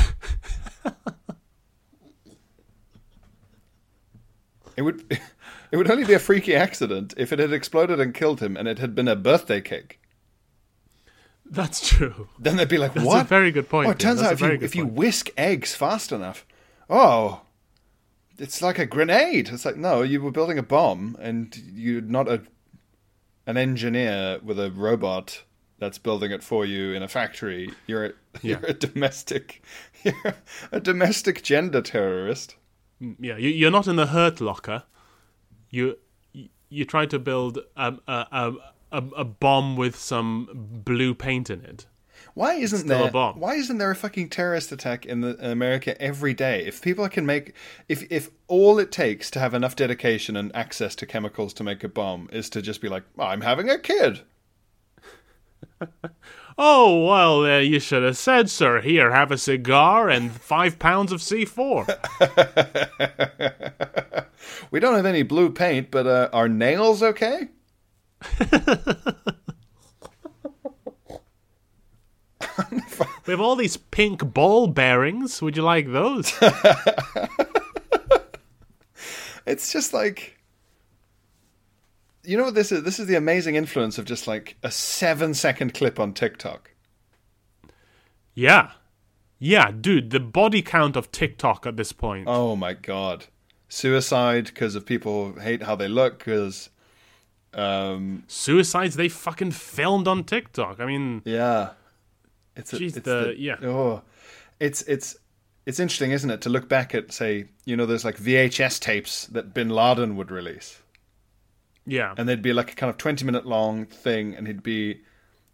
[4.75, 5.06] it would
[5.71, 8.67] it would only be a freaky accident if it had exploded and killed him, and
[8.67, 10.01] it had been a birthday cake.
[11.50, 12.28] That's true.
[12.40, 13.88] Then they'd be like, That's "What?" a very good point.
[13.88, 16.46] Oh, it turns out if you if you whisk eggs fast enough,
[16.90, 17.42] oh,
[18.38, 19.50] it's like a grenade.
[19.50, 22.42] It's like no, you were building a bomb, and you're not a
[23.46, 25.44] an engineer with a robot
[25.80, 27.72] that's building it for you in a factory.
[27.88, 29.64] You're a, you're a domestic,
[30.04, 30.36] you're
[30.72, 32.56] a domestic gender terrorist.
[33.00, 34.84] Yeah, you, you're not in the hurt locker.
[35.70, 35.98] You
[36.34, 38.54] you, you try to build um, a, a,
[38.91, 40.50] a a bomb with some
[40.86, 41.86] blue paint in it.
[42.34, 43.12] Why isn't Still a there?
[43.12, 43.39] bomb.
[43.39, 46.63] Why isn't there a fucking terrorist attack in, the, in America every day?
[46.65, 47.54] If people can make,
[47.89, 51.84] if if all it takes to have enough dedication and access to chemicals to make
[51.84, 54.21] a bomb is to just be like, I'm having a kid.
[56.60, 58.82] Oh well, uh, you should have said, sir.
[58.82, 61.86] Here, have a cigar and five pounds of C4.
[64.71, 67.50] We don't have any blue paint, but uh, are nails okay?
[73.25, 75.41] we have all these pink ball bearings.
[75.41, 76.34] Would you like those?
[79.47, 80.38] It's just like,
[82.25, 82.84] you know what this is?
[82.84, 86.71] This is the amazing influence of just like a seven second clip on TikTok.
[88.34, 88.71] Yeah.
[89.39, 92.25] Yeah, dude, the body count of TikTok at this point.
[92.27, 93.27] Oh my god,
[93.69, 96.69] suicide because of people hate how they look because.
[97.58, 100.80] Um, Suicides they fucking filmed on TikTok.
[100.80, 101.72] I mean, yeah,
[102.56, 103.56] it's, a, Jeez, it's the- yeah.
[103.63, 104.04] Oh,
[104.60, 105.17] it's it's
[105.65, 109.26] it's interesting, isn't it, to look back at say you know there's like VHS tapes
[109.28, 110.82] that Bin Laden would release,
[111.86, 112.13] yeah.
[112.17, 115.02] and they'd be like a kind of twenty minute long thing, and he'd be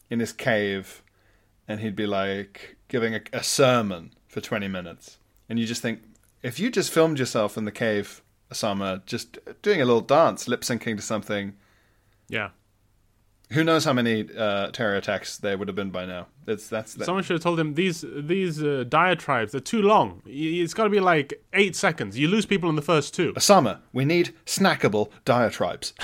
[0.10, 1.02] in his cave,
[1.68, 6.02] and he'd be like giving a, a sermon for twenty minutes, and you just think
[6.42, 10.62] if you just filmed yourself in the cave, Osama, just doing a little dance, lip
[10.62, 11.56] syncing to something.
[12.34, 12.50] Yeah.
[13.52, 16.26] Who knows how many uh, terror attacks there would have been by now?
[16.48, 20.24] It's that's that, Someone should have told him these these uh, diatribes they're too long.
[20.26, 22.18] It's got to be like eight seconds.
[22.18, 23.34] You lose people in the first two.
[23.34, 25.94] Osama, we need snackable diatribes.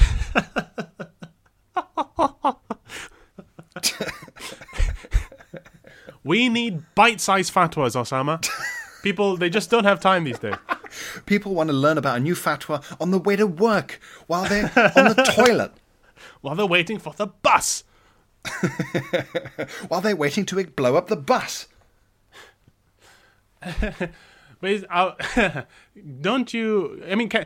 [6.24, 8.48] We need bite-sized fatwas, Osama.
[9.02, 10.54] People they just don't have time these days.
[11.26, 14.72] People want to learn about a new fatwa on the way to work while they're
[14.96, 15.72] on the toilet,
[16.42, 17.84] While they're waiting for the bus.
[19.88, 21.68] while they're waiting to blow up the bus.
[24.62, 25.64] But uh,
[26.22, 27.02] don't you?
[27.10, 27.46] I mean, can,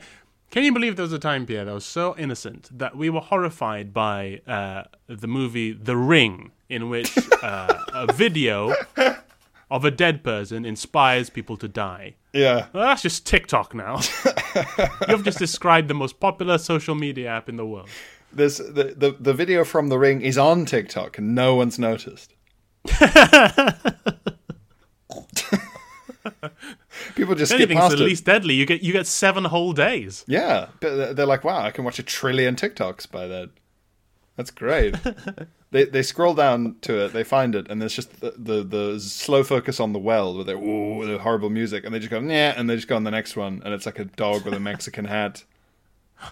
[0.52, 3.22] can you believe there was a time, Pierre, that was so innocent that we were
[3.22, 8.74] horrified by uh, the movie The Ring, in which uh, a video
[9.70, 12.16] of a dead person inspires people to die.
[12.34, 12.68] Yeah.
[12.74, 14.00] Well, that's just TikTok now.
[15.08, 17.90] You've just described the most popular social media app in the world.
[18.34, 22.34] This the, the the video from the ring is on TikTok and no one's noticed.
[27.16, 28.08] People just skip anything's past the it.
[28.08, 30.26] least deadly, you get you get seven whole days.
[30.28, 33.50] Yeah, but they're like, wow, I can watch a trillion TikToks by that.
[34.36, 34.96] That's great.
[35.72, 39.00] they they scroll down to it, they find it, and there's just the the, the
[39.00, 42.20] slow focus on the well with their ooh, the horrible music, and they just go
[42.20, 44.54] yeah, and they just go on the next one, and it's like a dog with
[44.54, 45.44] a Mexican hat.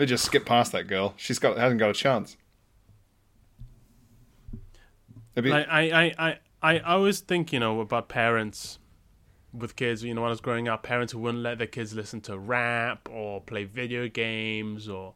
[0.00, 1.12] They just skip past that girl.
[1.18, 2.38] She's got hasn't got a chance.
[5.34, 8.78] Be- I, I, I, I, I always think, you know, about parents
[9.52, 10.02] with kids.
[10.02, 12.38] You know, when I was growing up, parents who wouldn't let their kids listen to
[12.38, 15.12] rap or play video games or.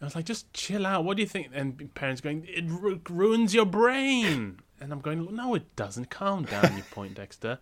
[0.00, 1.04] I was like, just chill out.
[1.04, 1.50] What do you think?
[1.52, 4.60] And parents going, it ru- ruins your brain.
[4.80, 6.08] And I'm going, no, it doesn't.
[6.08, 7.58] Calm down, you point, Dexter.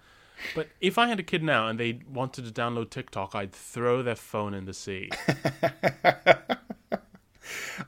[0.54, 4.02] But if I had a kid now and they wanted to download TikTok, I'd throw
[4.02, 5.10] their phone in the sea.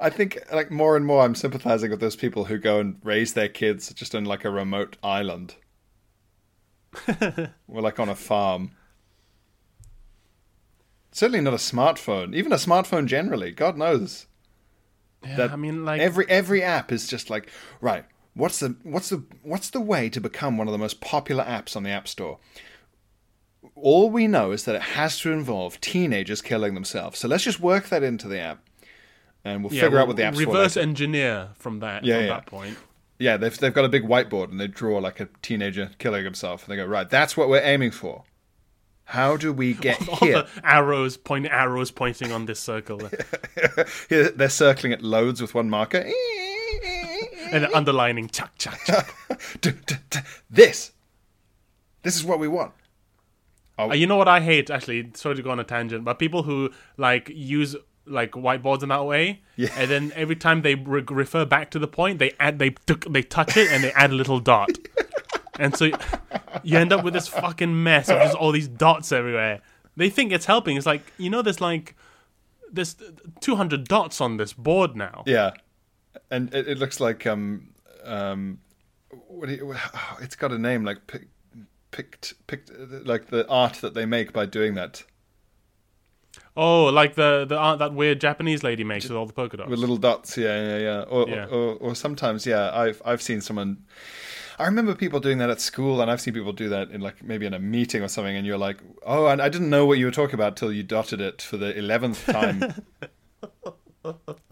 [0.01, 3.35] I think like more and more I'm sympathizing with those people who go and raise
[3.35, 5.57] their kids just on like a remote island.
[7.69, 8.73] or like on a farm.
[11.13, 12.35] Certainly not a smartphone.
[12.35, 13.51] Even a smartphone generally.
[13.53, 14.27] God knows.
[15.25, 17.49] Yeah, That I mean, like, every every app is just like,
[17.81, 18.05] right,
[18.35, 21.77] what's the what's the what's the way to become one of the most popular apps
[21.77, 22.39] on the App Store?
[23.75, 27.19] All we know is that it has to involve teenagers killing themselves.
[27.19, 28.69] So let's just work that into the app.
[29.45, 32.05] And we'll yeah, figure we'll out what the app's for reverse engineer from that.
[32.05, 32.27] Yeah, yeah.
[32.27, 32.77] that point.
[33.19, 36.65] Yeah, they've they've got a big whiteboard and they draw like a teenager killing himself,
[36.65, 38.25] and they go, right, that's what we're aiming for.
[39.05, 40.43] How do we get All here?
[40.43, 43.11] the arrows point arrows pointing on this circle
[44.09, 46.05] They're circling it loads with one marker.
[47.53, 49.15] And underlining chuck chuck chuck.
[50.51, 50.93] This,
[52.03, 52.73] this is what we want.
[53.79, 55.11] Uh, you know what I hate actually?
[55.15, 59.05] Sorry to go on a tangent, but people who like use like whiteboards in that
[59.07, 59.71] way, Yeah.
[59.77, 63.05] and then every time they re- refer back to the point, they add they took
[63.11, 64.71] they touch it and they add a little dot,
[65.59, 65.87] and so
[66.63, 69.61] you end up with this fucking mess of just all these dots everywhere.
[69.97, 70.77] They think it's helping.
[70.77, 71.95] It's like you know, there's like
[72.71, 72.97] there's
[73.41, 75.23] 200 dots on this board now.
[75.27, 75.53] Yeah,
[76.33, 77.69] and it, it looks like um
[78.05, 78.59] um,
[79.29, 79.75] what do you,
[80.21, 81.29] it's got a name like pic,
[81.93, 82.71] picked picked
[83.07, 85.05] like the art that they make by doing that
[86.55, 89.71] Oh, like the the art that weird Japanese lady makes with all the polka dots.
[89.71, 90.37] with little dots.
[90.37, 91.01] Yeah, yeah, yeah.
[91.03, 91.47] Or, Yeah.
[91.47, 93.85] Or, or sometimes, yeah, I've I've seen someone.
[94.59, 97.23] I remember people doing that at school, and I've seen people do that in like
[97.23, 99.99] maybe in a meeting or something, and you're like, oh, and I didn't know what
[99.99, 102.85] you were talking about till you dotted it for the eleventh time.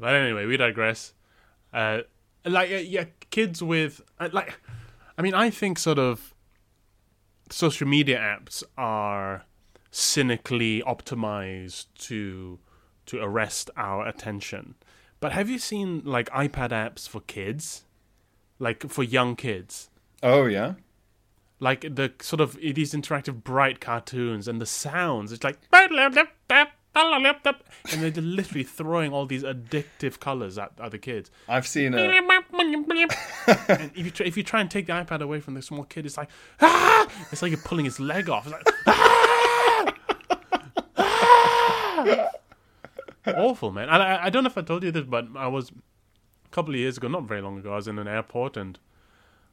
[0.00, 1.12] But anyway, we digress.
[1.72, 2.00] Uh,
[2.44, 4.58] like, uh, yeah, kids with uh, like,
[5.18, 6.34] I mean, I think sort of
[7.50, 9.44] social media apps are
[9.90, 12.58] cynically optimized to
[13.06, 14.74] to arrest our attention.
[15.20, 17.84] But have you seen like iPad apps for kids,
[18.58, 19.90] like for young kids?
[20.22, 20.74] Oh yeah.
[21.60, 25.58] like the sort of these interactive bright cartoons and the sounds it's like
[27.92, 31.98] and they're literally throwing all these addictive colors at other kids I've seen it.
[33.68, 35.84] and if you, try, if you try and take the ipad away from the small
[35.84, 36.28] kid it's like
[36.60, 37.08] ah!
[37.30, 39.94] it's like you're pulling his leg off it's like ah!
[40.96, 42.30] Ah!
[43.36, 45.70] awful man and I, I don't know if i told you this but i was
[45.70, 48.78] a couple of years ago not very long ago i was in an airport and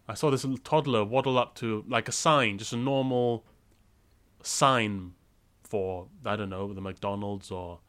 [0.07, 3.43] I saw this little toddler waddle up to like a sign, just a normal
[4.41, 5.13] sign
[5.67, 7.79] for I don't know the McDonald's or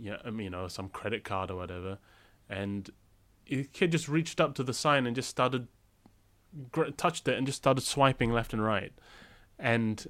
[0.00, 1.98] yeah, I mean, you know, some credit card or whatever,
[2.48, 2.90] and
[3.48, 5.68] the kid just reached up to the sign and just started
[6.96, 8.92] touched it and just started swiping left and right,
[9.58, 10.06] and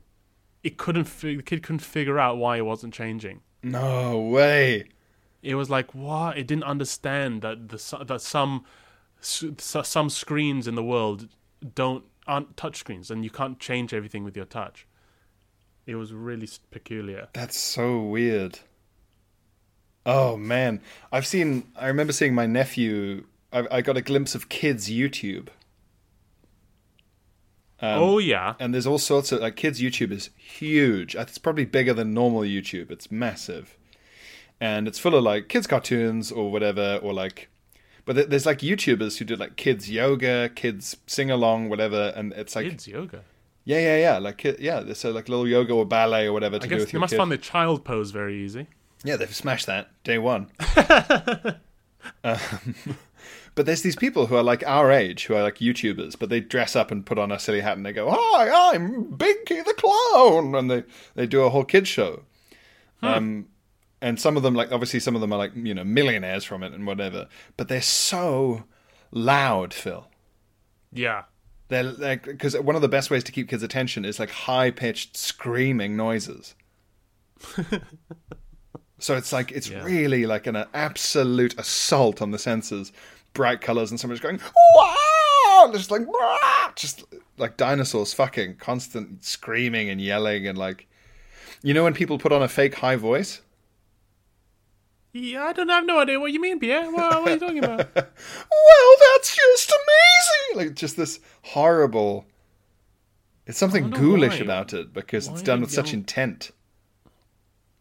[0.62, 3.40] it couldn't the kid couldn't figure out why it wasn't changing.
[3.62, 4.88] no way.
[5.42, 8.64] It was like what it didn't understand that the that some
[9.20, 11.28] some screens in the world
[11.74, 14.86] don't aren't touch screens and you can't change everything with your touch.
[15.86, 17.28] It was really peculiar.
[17.32, 18.60] That's so weird.
[20.04, 20.80] Oh man,
[21.10, 21.70] I've seen.
[21.76, 23.24] I remember seeing my nephew.
[23.52, 25.48] I, I got a glimpse of kids YouTube,
[27.82, 31.16] um, oh yeah, and there's all sorts of like kids YouTube is huge.
[31.16, 32.92] It's probably bigger than normal YouTube.
[32.92, 33.76] It's massive,
[34.60, 37.48] and it's full of like kids cartoons or whatever, or like.
[38.04, 42.54] But there's like YouTubers who do like kids yoga, kids sing along, whatever, and it's
[42.54, 43.24] like kids yoga.
[43.64, 46.68] Yeah, yeah, yeah, like yeah, so like little yoga or ballet or whatever to I
[46.68, 47.18] do guess with they must kid.
[47.18, 48.66] find the child pose very easy.
[49.04, 50.50] Yeah, they've smashed that day one.
[52.24, 52.38] um,
[53.54, 56.40] but there's these people who are like our age, who are like YouTubers, but they
[56.40, 59.74] dress up and put on a silly hat and they go, "Hi, I'm Binky the
[59.76, 60.84] Clown," and they
[61.14, 62.22] they do a whole kids show.
[63.04, 63.48] Um,
[64.00, 66.62] and some of them, like obviously, some of them are like you know millionaires from
[66.62, 68.64] it and whatever, but they're so
[69.10, 70.08] loud, Phil.
[70.92, 71.24] Yeah,
[71.72, 74.70] They're like because one of the best ways to keep kids' attention is like high
[74.70, 76.54] pitched screaming noises.
[78.98, 79.82] so it's like it's Yeah.
[79.82, 82.92] really like an, absolute assault on the senses.
[83.32, 84.38] Bright colors and someone's going
[84.74, 87.04] wow, just like "Wah!" just
[87.38, 90.86] like dinosaurs fucking constant screaming and yelling and like
[91.62, 93.40] you know when people put on a fake high voice.
[95.12, 95.44] Yeah.
[95.44, 96.90] I don't have no idea what you mean, Pierre.
[96.90, 97.88] What, what are you talking about?
[97.94, 100.66] Well, that's just amazing!
[100.68, 102.26] Like just this horrible.
[103.46, 104.44] It's something ghoulish why.
[104.44, 106.52] about it because it's done with such intent.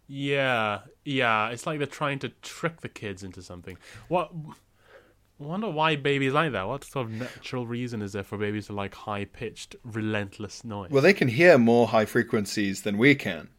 [0.07, 1.49] Yeah, yeah.
[1.49, 3.77] It's like they're trying to trick the kids into something.
[4.07, 4.31] What?
[5.39, 6.67] I wonder why babies like that.
[6.67, 10.91] What sort of natural reason is there for babies to like high pitched, relentless noise?
[10.91, 13.49] Well, they can hear more high frequencies than we can,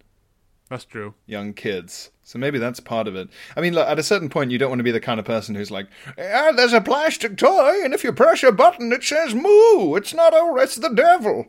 [0.73, 1.13] That's true.
[1.27, 2.13] young kids.
[2.23, 3.29] So maybe that's part of it.
[3.55, 5.27] I mean, look, at a certain point, you don't want to be the kind of
[5.27, 5.87] person who's like,
[6.19, 9.97] "Ah, "There's a plastic toy, and if you press a button, it says moo.
[9.97, 11.45] It's not oh, it's the devil."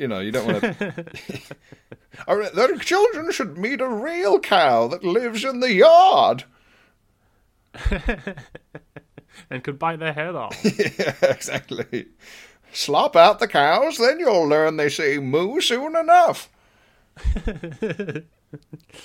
[0.00, 1.04] You know, you don't want to.
[2.54, 6.42] Their children should meet a real cow that lives in the yard.
[9.50, 10.58] And could bite their head off.
[10.64, 12.06] yeah, exactly.
[12.72, 16.48] Slop out the cows, then you'll learn they say moo soon enough.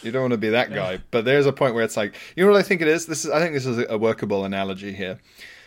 [0.01, 2.43] you don't want to be that guy, but there's a point where it's like, you
[2.43, 3.05] know what I think it is?
[3.05, 5.19] This is I think this is a workable analogy here.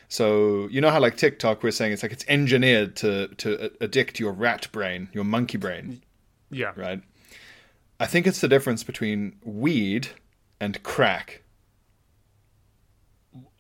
[0.08, 4.20] So you know how like TikTok we're saying it's like it's engineered to to addict
[4.20, 6.02] your rat brain, your monkey brain,
[6.50, 6.72] yeah.
[6.76, 7.02] right?
[7.98, 10.08] I think it's the difference between weed
[10.60, 11.42] and crack.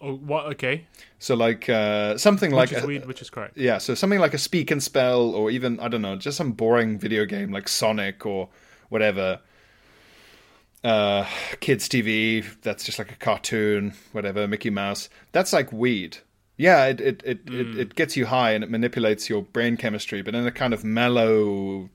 [0.00, 0.46] Oh, what?
[0.46, 0.86] Okay.
[1.18, 3.56] So like uh, something Which like is a- weed, which is correct.
[3.56, 6.52] yeah, so something like a speak and spell, or even I don't know, just some
[6.52, 8.48] boring video game like Sonic or
[8.90, 9.40] whatever.
[10.84, 11.26] Uh,
[11.60, 12.44] kids TV.
[12.60, 14.46] That's just like a cartoon, whatever.
[14.46, 15.08] Mickey Mouse.
[15.32, 16.18] That's like weed.
[16.56, 20.22] Yeah, it it it, it it gets you high and it manipulates your brain chemistry,
[20.22, 21.90] but in a kind of mellow,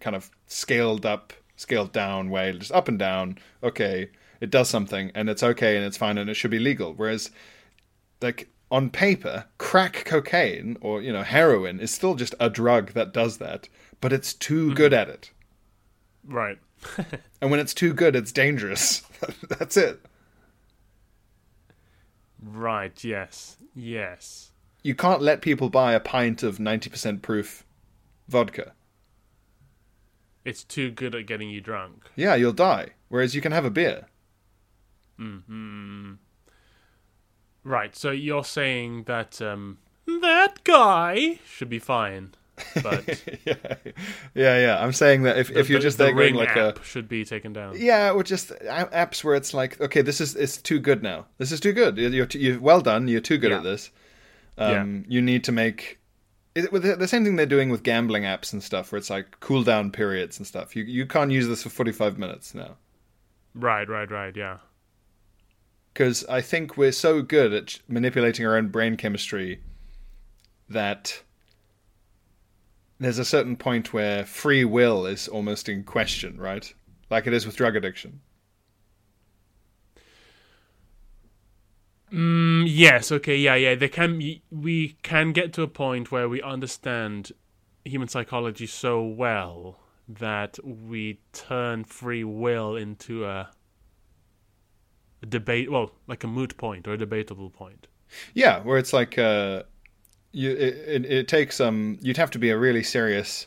[0.00, 3.38] kind of scaled up, scaled down way, just up and down.
[3.64, 4.10] Okay,
[4.40, 6.92] it does something, and it's okay, and it's fine, and it should be legal.
[6.92, 7.30] Whereas
[8.22, 13.12] like on paper, crack cocaine or you know heroin is still just a drug that
[13.12, 13.68] does that,
[14.00, 15.30] but it's too good at it.
[16.24, 16.58] Right.
[17.40, 19.02] And when it's too good, it's dangerous.
[19.48, 20.00] That's it.
[22.42, 23.02] Right.
[23.04, 23.56] Yes.
[23.74, 24.52] Yes.
[24.82, 27.64] You can't let people buy a pint of 90% proof
[28.28, 28.72] vodka.
[30.44, 32.04] It's too good at getting you drunk.
[32.14, 32.90] Yeah, you'll die.
[33.08, 34.06] Whereas you can have a beer.
[35.16, 36.14] hmm
[37.64, 37.96] Right.
[37.96, 42.34] So you're saying that um, that guy should be fine,
[42.82, 43.54] but yeah,
[44.34, 44.82] yeah, yeah.
[44.82, 47.52] I'm saying that if, if you're just the going Ring like a should be taken
[47.52, 47.74] down.
[47.78, 51.26] yeah, or just apps where it's like, okay, this is it's too good now.
[51.38, 51.96] This is too good.
[51.98, 53.08] You're, you're, you're well done.
[53.08, 53.58] You're too good Yeah.
[53.58, 53.90] at this.
[54.58, 55.98] Um, You need to make
[56.54, 59.10] it, with the, the same thing they're doing with gambling apps and stuff, where it's
[59.10, 60.74] like cool down periods and stuff.
[60.74, 62.76] You you can't use this for 45 minutes now
[63.54, 63.88] Right.
[63.88, 64.10] Right.
[64.10, 64.34] Right.
[64.34, 64.58] Yeah.
[65.92, 69.60] because I think we're so good at manipulating our own brain chemistry
[70.68, 71.22] that
[72.98, 76.72] there's a certain point where free will is almost in question, right?
[77.10, 78.20] Like it is with drug addiction.
[82.12, 83.10] Mm, yes.
[83.12, 83.36] Okay.
[83.36, 83.56] Yeah.
[83.56, 83.74] Yeah.
[83.74, 84.22] They can.
[84.50, 87.32] We can get to a point where we understand
[87.84, 93.50] human psychology so well that we turn free will into a,
[95.22, 95.70] a debate.
[95.70, 97.88] Well, like a moot point or a debatable point.
[98.34, 99.64] Yeah, where it's like uh,
[100.36, 103.46] you it, it, it takes um you'd have to be a really serious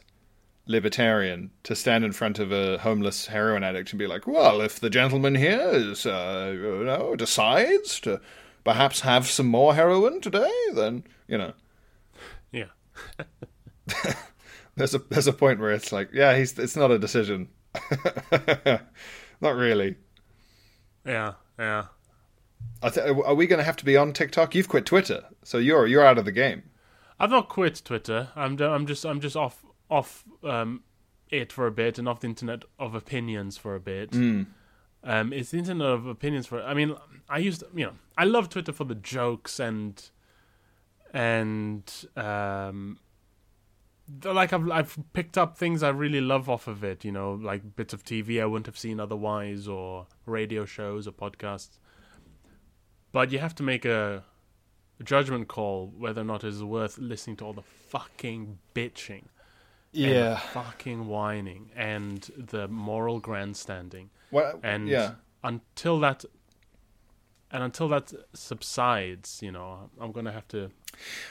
[0.65, 4.79] libertarian to stand in front of a homeless heroin addict and be like, well, if
[4.79, 8.19] the gentleman here is uh, you know decides to
[8.63, 11.53] perhaps have some more heroin today, then you know
[12.51, 12.71] Yeah.
[14.75, 17.49] there's a there's a point where it's like, yeah, he's it's not a decision,
[19.41, 19.95] not really.
[21.05, 21.33] Yeah.
[21.57, 21.85] Yeah.
[22.81, 24.55] I th- are we going to have to be on TikTok?
[24.55, 26.63] You've quit Twitter, so you're you're out of the game.
[27.19, 28.29] I've not quit Twitter.
[28.35, 30.83] I'm I'm just I'm just off off um,
[31.29, 34.13] it for a bit and off the internet of opinions for a bit.
[35.03, 36.61] Um, it's the internet of opinions for.
[36.61, 36.95] I mean,
[37.29, 40.01] I used you know I love Twitter for the jokes and
[41.13, 42.99] and um,
[44.23, 47.03] like I've I've picked up things I really love off of it.
[47.03, 51.11] You know, like bits of TV I wouldn't have seen otherwise, or radio shows or
[51.11, 51.79] podcasts.
[53.11, 54.23] But you have to make a
[55.03, 59.23] judgment call whether or not it is worth listening to all the fucking bitching,
[59.93, 64.09] the fucking whining, and the moral grandstanding.
[64.31, 65.13] Well, And yeah.
[65.43, 66.25] until that,
[67.51, 70.69] and until that subsides, you know, I'm gonna have to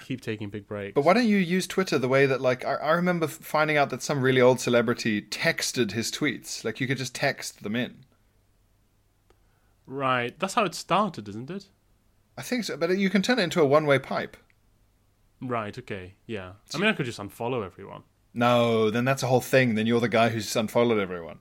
[0.06, 0.94] keep taking big breaks.
[0.94, 3.90] But why don't you use Twitter the way that, like, I, I remember finding out
[3.90, 6.64] that some really old celebrity texted his tweets.
[6.64, 8.04] Like, you could just text them in.
[9.86, 11.66] right, that's how it started, isn't it?
[12.38, 14.36] I think so, but you can turn it into a one-way pipe.
[15.42, 15.76] Right.
[15.76, 16.14] Okay.
[16.26, 16.52] Yeah.
[16.74, 18.04] I mean, I could just unfollow everyone.
[18.32, 19.74] No, then that's a whole thing.
[19.74, 21.40] Then you're the guy who's unfollowed everyone.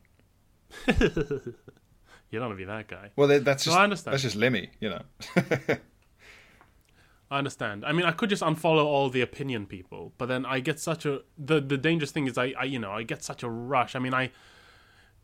[0.87, 3.11] You don't want to be that guy.
[3.15, 4.13] Well, that- that's No, just I understand.
[4.13, 5.01] that's just Lemmy, you know.
[7.29, 7.83] I understand.
[7.85, 11.05] I mean, I could just unfollow all the opinion people, but then I get such
[11.05, 13.95] a the the dangerous thing is I, I you know I get such a rush.
[13.95, 14.31] I mean, I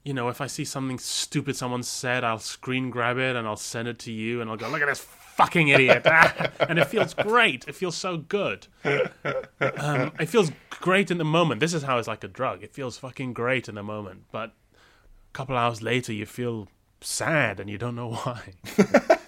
[0.03, 3.55] you know if I see something stupid someone said, I'll screen grab it and I'll
[3.55, 5.05] send it to you, and I'll go look at this
[5.35, 6.05] fucking idiot,
[6.59, 7.65] and it feels great.
[7.67, 8.67] It feels so good.
[8.85, 11.59] Um, it feels great in the moment.
[11.59, 12.63] This is how it's like a drug.
[12.63, 16.67] It feels fucking great in the moment, but a couple hours later you feel
[17.01, 18.53] sad and you don't know why.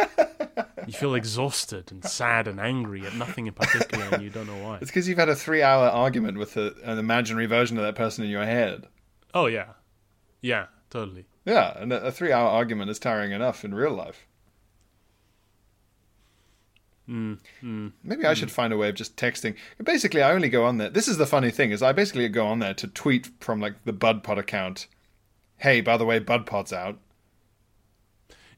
[0.87, 4.63] You feel exhausted and sad and angry at nothing in particular, and you don't know
[4.63, 4.77] why.
[4.81, 8.23] It's because you've had a three-hour argument with a, an imaginary version of that person
[8.23, 8.85] in your head.
[9.33, 9.69] Oh yeah,
[10.41, 11.25] yeah, totally.
[11.43, 14.27] Yeah, and a, a three-hour argument is tiring enough in real life.
[17.09, 18.53] Mm, mm, Maybe I should mm.
[18.53, 19.55] find a way of just texting.
[19.83, 20.89] Basically, I only go on there.
[20.89, 23.75] This is the funny thing: is I basically go on there to tweet from like
[23.85, 24.87] the BudPod account.
[25.57, 26.97] Hey, by the way, BudPod's out.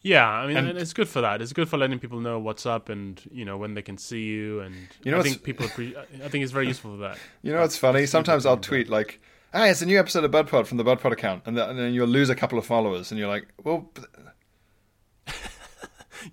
[0.02, 1.42] Yeah, I mean, And- it's good for that.
[1.42, 4.24] It's good for letting people know what's up and you know when they can see
[4.24, 4.62] you.
[4.62, 7.18] And You know I think people, appre- I think it's very useful for that.
[7.42, 8.06] You know what's funny?
[8.06, 9.20] Sometimes I'll tweet like,
[9.52, 11.94] "Hey, it's a new episode of BudPod from the BudPod account," and, th- and then
[11.94, 13.92] you'll lose a couple of followers, and you're like, "Well,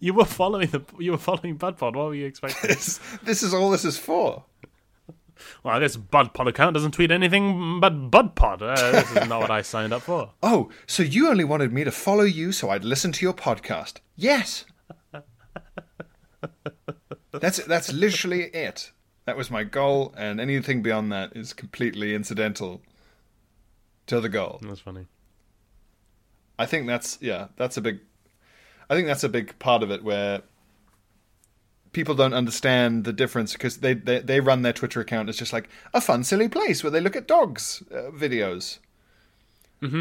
[0.00, 1.96] You were following the you were following BudPod.
[1.96, 2.70] What were you expecting?
[2.74, 4.44] This, this is all this is for.
[5.62, 8.62] well, this BudPod account doesn't tweet anything but BudPod.
[8.62, 10.30] Uh, this is not what I signed up for.
[10.42, 13.98] Oh, so you only wanted me to follow you so I'd listen to your podcast?
[14.16, 14.64] Yes.
[17.32, 18.92] That's that's literally it.
[19.26, 22.82] That was my goal, and anything beyond that is completely incidental
[24.06, 24.60] to the goal.
[24.62, 25.06] That's funny.
[26.58, 28.00] I think that's yeah, that's a big.
[28.88, 30.42] I think that's a big part of it where
[31.92, 35.52] people don't understand the difference because they, they they run their Twitter account as just
[35.52, 38.78] like a fun, silly place where they look at dogs uh, videos.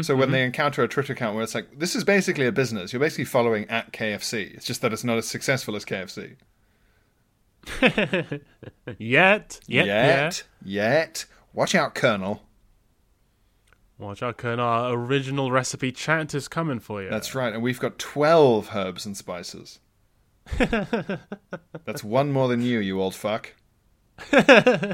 [0.02, 2.92] so when they encounter a Twitter account where it's like this is basically a business,
[2.92, 4.54] you're basically following at KFC.
[4.54, 6.36] It's just that it's not as successful as KFC
[8.98, 10.44] Yet, yet, yet.
[10.64, 12.42] Yet, watch out, Colonel.
[14.04, 14.60] Watch out, Kern.
[14.60, 17.08] Our original recipe chant is coming for you.
[17.08, 19.80] That's right, and we've got twelve herbs and spices.
[20.58, 23.54] That's one more than you, you old fuck.
[24.30, 24.92] that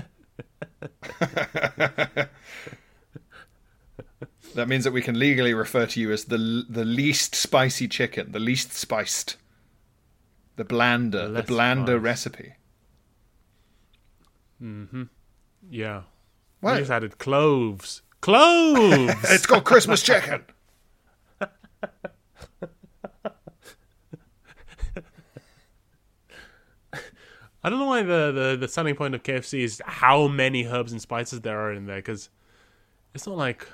[4.67, 8.39] means that we can legally refer to you as the the least spicy chicken, the
[8.39, 9.37] least spiced,
[10.57, 12.05] the blander, the, less blander spiced.
[12.05, 12.53] recipe.
[14.63, 15.05] Mm-hmm.
[15.69, 16.03] Yeah.
[16.61, 16.75] What?
[16.75, 18.03] We just added cloves.
[18.21, 19.15] Cloves.
[19.31, 20.45] It's called Christmas chicken.
[27.63, 30.93] I don't know why the, the, the selling point of KFC is how many herbs
[30.93, 32.31] and spices there are in there because
[33.15, 33.67] it's not like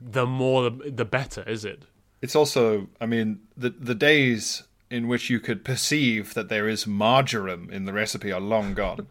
[0.00, 1.82] the more the, the better, is it?
[2.22, 6.86] It's also, I mean, the the days in which you could perceive that there is
[6.86, 9.06] marjoram in the recipe are long gone.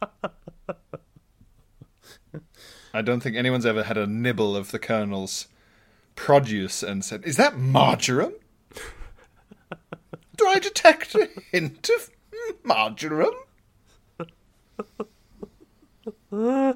[2.96, 5.48] I don't think anyone's ever had a nibble of the Colonel's
[6.14, 8.32] produce and said, "Is that marjoram?
[10.36, 12.08] Do I detect a hint of
[12.64, 13.34] marjoram?"
[16.32, 16.74] I,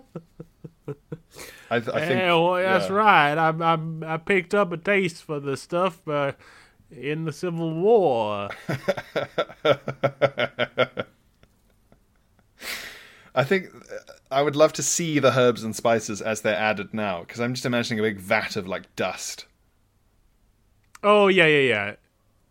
[1.79, 2.95] th- I think yeah, well, that's yeah.
[2.95, 3.39] right.
[3.39, 3.79] I, I
[4.15, 6.33] I picked up a taste for the stuff uh,
[6.91, 8.51] in the Civil War.
[13.35, 13.69] I think
[14.31, 17.55] I would love to see the herbs and spices as they're added now, because I'm
[17.55, 19.47] just imagining a big vat of like dust.
[21.03, 21.95] Oh yeah, yeah, yeah,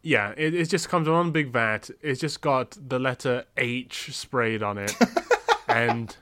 [0.02, 0.34] yeah.
[0.36, 1.90] It, it just comes in one big vat.
[2.02, 4.94] It's just got the letter H sprayed on it,
[5.68, 6.16] and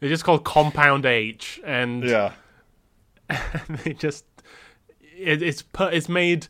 [0.00, 2.32] it's just called Compound H, and Yeah,
[3.84, 4.24] they just
[5.00, 6.46] it, it's per, it's made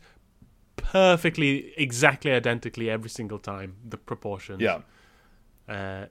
[0.77, 3.75] perfectly, exactly identically every single time.
[3.87, 4.61] The proportions.
[4.61, 4.79] yeah.
[5.67, 6.05] Uh,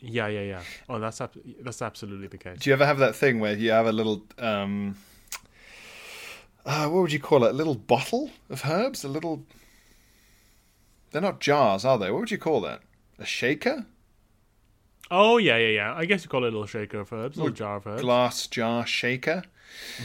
[0.00, 0.62] yeah, yeah, yeah.
[0.88, 2.58] Oh, that's ab- that's absolutely the case.
[2.60, 4.96] Do you ever have that thing where you have a little, um,
[6.66, 7.50] uh, what would you call it?
[7.50, 9.04] A little bottle of herbs?
[9.04, 9.44] A little.
[11.10, 12.10] They're not jars, are they?
[12.10, 12.82] What would you call that?
[13.18, 13.86] A shaker?
[15.10, 15.94] Oh yeah, yeah, yeah.
[15.94, 18.02] I guess you call it a little shaker of herbs, a little jar of herbs,
[18.02, 19.42] Glass jar shaker?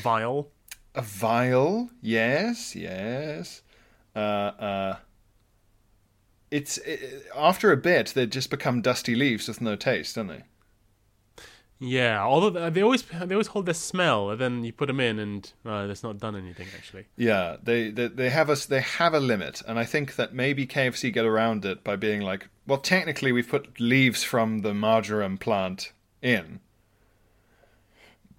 [0.02, 0.50] vial.
[0.96, 1.90] A vial?
[2.02, 3.62] Yes, yes.
[4.16, 4.96] Uh, uh,
[6.58, 10.44] it's it, after a bit they just become dusty leaves with no taste, don't they?
[11.80, 15.20] Yeah, although they- always they always hold their smell, and then you put them in,
[15.20, 17.06] and uh, that's not done anything actually.
[17.18, 20.66] Yeah, they, they they have a they have a limit, and I think that maybe
[20.66, 25.38] KFC get around it by being like, well, technically we've put leaves from the marjoram
[25.38, 25.92] plant
[26.22, 26.62] in.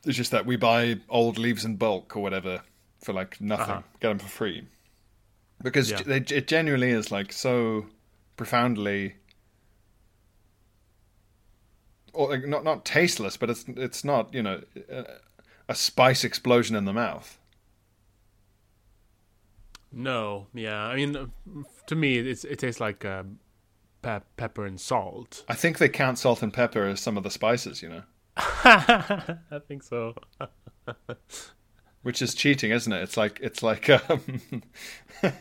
[0.06, 2.62] It's just that we buy old leaves in bulk or whatever
[3.02, 3.82] for like nothing, Uh-huh.
[4.00, 4.66] get them for free,
[5.62, 6.02] because Yeah.
[6.02, 7.86] they, it genuinely is like so
[8.36, 9.16] profoundly.
[12.12, 15.04] Or like, not not tasteless, but it's it's not you know a,
[15.68, 17.38] a spice explosion in the mouth.
[19.90, 21.32] No, yeah, I mean,
[21.86, 23.24] to me, it's it tastes like uh,
[24.02, 25.44] pe- pepper and salt.
[25.48, 28.02] I think they count salt and pepper as some of the spices, you know,
[28.36, 30.14] I think so.
[32.04, 33.02] which is cheating, isn't it?
[33.02, 34.62] It's like it's like um,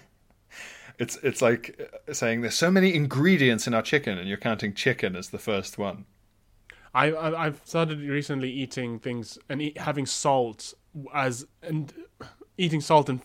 [1.00, 5.16] it's it's like saying there's so many ingredients in our chicken, and you're counting chicken
[5.16, 6.06] as the first one.
[6.94, 10.74] I, I I've started recently eating things and eat, having salt
[11.14, 11.94] as and
[12.58, 13.22] eating salt and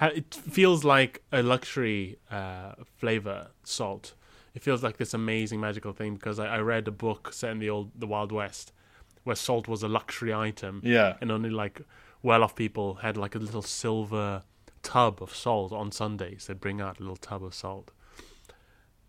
[0.00, 4.14] it feels like a luxury uh, flavor salt.
[4.54, 7.58] It feels like this amazing magical thing because I, I read a book set in
[7.58, 8.72] the old the Wild West
[9.24, 10.80] where salt was a luxury item.
[10.84, 11.16] Yeah.
[11.20, 11.82] and only like
[12.22, 14.42] well-off people had like a little silver
[14.82, 16.46] tub of salt on Sundays.
[16.46, 17.90] They'd bring out a little tub of salt.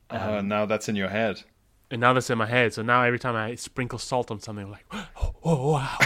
[0.10, 1.44] Uh, now that's in your head.
[1.90, 2.74] And now that's in my head.
[2.74, 5.98] So now every time I sprinkle salt on something, I'm like, oh, oh, wow,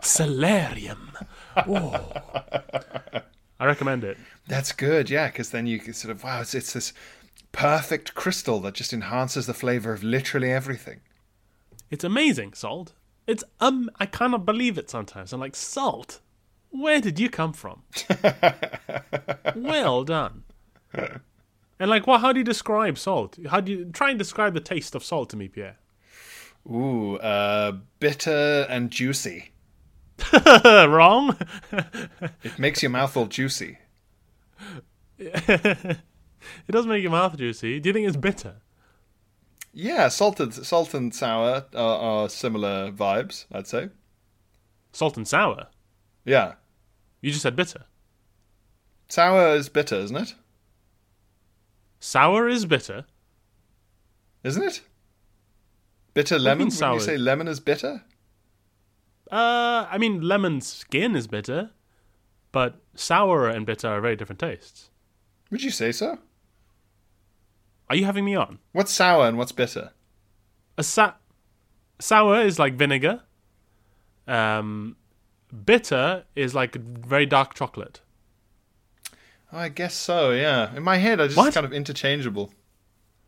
[0.00, 1.14] celerium.
[1.56, 3.22] Oh.
[3.60, 4.18] I recommend it.
[4.48, 6.92] That's good, yeah, because then you can sort of wow, it's, it's this
[7.52, 11.00] perfect crystal that just enhances the flavor of literally everything.
[11.90, 12.92] It's amazing, salt.
[13.26, 14.90] It's um, I cannot believe it.
[14.90, 16.20] Sometimes I'm like, salt.
[16.72, 17.82] Where did you come from?
[19.54, 20.44] well done.
[21.78, 23.38] And like, well, how do you describe salt?
[23.48, 25.76] How do you try and describe the taste of salt to me, Pierre?
[26.70, 29.50] Ooh, uh, bitter and juicy.
[30.54, 31.36] Wrong.
[32.42, 33.78] It makes your mouth all juicy.
[35.18, 35.98] it
[36.70, 37.80] does make your mouth juicy.
[37.80, 38.56] Do you think it's bitter?
[39.74, 43.46] Yeah, salted, salt and sour are, are similar vibes.
[43.52, 43.90] I'd say.
[44.92, 45.68] Salt and sour.
[46.24, 46.54] Yeah,
[47.22, 47.84] You just said bitter.
[49.08, 50.34] sour is bitter, isn't it?
[52.00, 53.06] Sour is bitter.
[54.42, 54.82] Isn't it?
[56.14, 56.66] Bitter lemon.
[56.66, 58.02] Would you say lemon is bitter?
[59.30, 61.70] Uh, I mean, lemon skin is bitter,
[62.50, 64.90] but sour and bitter are very different tastes.
[65.50, 66.18] Would you say so?
[67.88, 68.58] Are you having me on?
[68.72, 69.92] What's sour and what's bitter?
[70.76, 71.14] A sa-
[72.00, 73.22] sour is like vinegar.
[74.26, 74.96] Um,
[75.52, 78.00] bitter is like very dark chocolate.
[79.52, 80.30] I guess so.
[80.30, 80.74] Yeah.
[80.74, 81.52] In my head, I just What?
[81.54, 82.52] kind of interchangeable.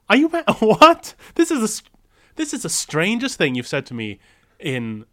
[0.08, 1.14] Are you what?
[1.34, 1.90] This is the
[2.36, 4.18] this is the strangest thing you've said to me
[4.58, 5.04] in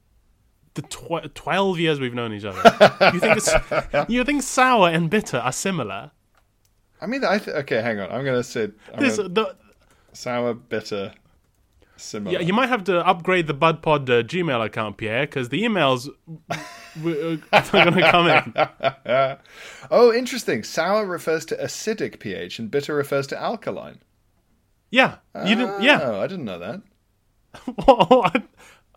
[0.74, 2.62] the tw- twelve years we've known each other.
[3.14, 3.54] you think it's,
[4.10, 6.12] you think sour and bitter are similar?
[7.02, 7.82] I mean, I th- okay.
[7.82, 8.10] Hang on.
[8.12, 9.56] I'm gonna say I'm This gonna- the
[10.14, 11.14] sour, bitter,
[12.02, 12.38] similar.
[12.40, 16.10] Yeah, you might have to upgrade the BudPod uh, Gmail account, Pierre, because the emails
[16.98, 19.38] w- are going to come in.
[19.92, 20.64] oh, interesting.
[20.64, 24.00] Sour refers to acidic pH, and bitter refers to alkaline.
[24.90, 25.82] Yeah, you didn't.
[25.82, 26.82] Yeah, Oh, I didn't know that.
[27.86, 28.24] Whoa,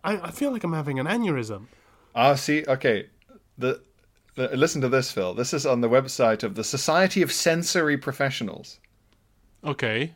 [0.02, 1.66] I, I feel like I'm having an aneurysm.
[2.14, 3.08] Ah, see, okay.
[3.58, 3.80] The,
[4.34, 5.34] the listen to this, Phil.
[5.34, 8.80] This is on the website of the Society of Sensory Professionals.
[9.64, 10.14] Okay,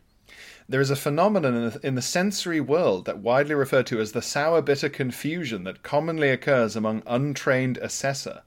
[0.69, 4.12] There is a phenomenon in the, in the sensory world that widely referred to as
[4.12, 8.43] the sour bitter confusion that commonly occurs among untrained assessor.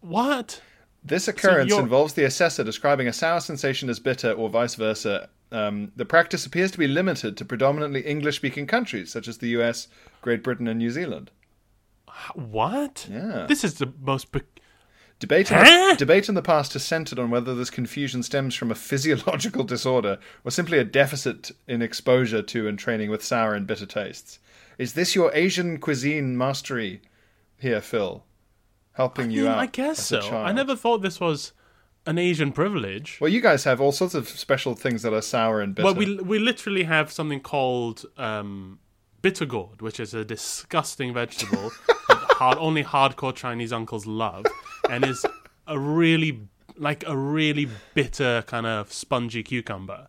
[0.00, 0.60] what?
[1.02, 5.30] This occurrence you're- involves the assessor describing a sour sensation as bitter or vice versa.
[5.52, 9.48] Um, the practice appears to be limited to predominantly English speaking countries such as the
[9.60, 9.88] US,
[10.20, 11.30] Great Britain, and New Zealand.
[12.34, 13.06] What?
[13.10, 13.46] Yeah.
[13.48, 14.30] This is the most.
[14.32, 14.40] Pe-
[15.20, 15.90] Debate in, Huh?
[15.92, 19.64] the, debate in the past has centered on whether this confusion stems from a physiological
[19.74, 24.38] disorder or simply a deficit in exposure to and training with sour and bitter tastes.
[24.78, 27.02] Is this your Asian cuisine mastery
[27.58, 28.24] here, Phil?
[28.94, 29.58] Helping you out?
[29.58, 30.20] I guess so.
[30.36, 31.52] I never thought this was
[32.06, 33.18] an Asian privilege.
[33.20, 35.84] Well, you guys have all sorts of special things that are sour and bitter.
[35.84, 38.78] Well, we we literally have something called um,
[39.22, 41.70] bitter gourd, which is a disgusting vegetable
[42.08, 44.44] that hard, only hardcore Chinese uncles love,
[44.90, 45.24] and is
[45.66, 46.40] a really
[46.76, 50.08] like a really bitter kind of spongy cucumber.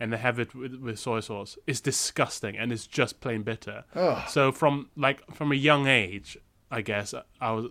[0.00, 1.56] And they have it with, with soy sauce.
[1.66, 3.84] It's disgusting, and it's just plain bitter.
[4.28, 6.36] So from like from a young age,
[6.72, 7.66] I guess I was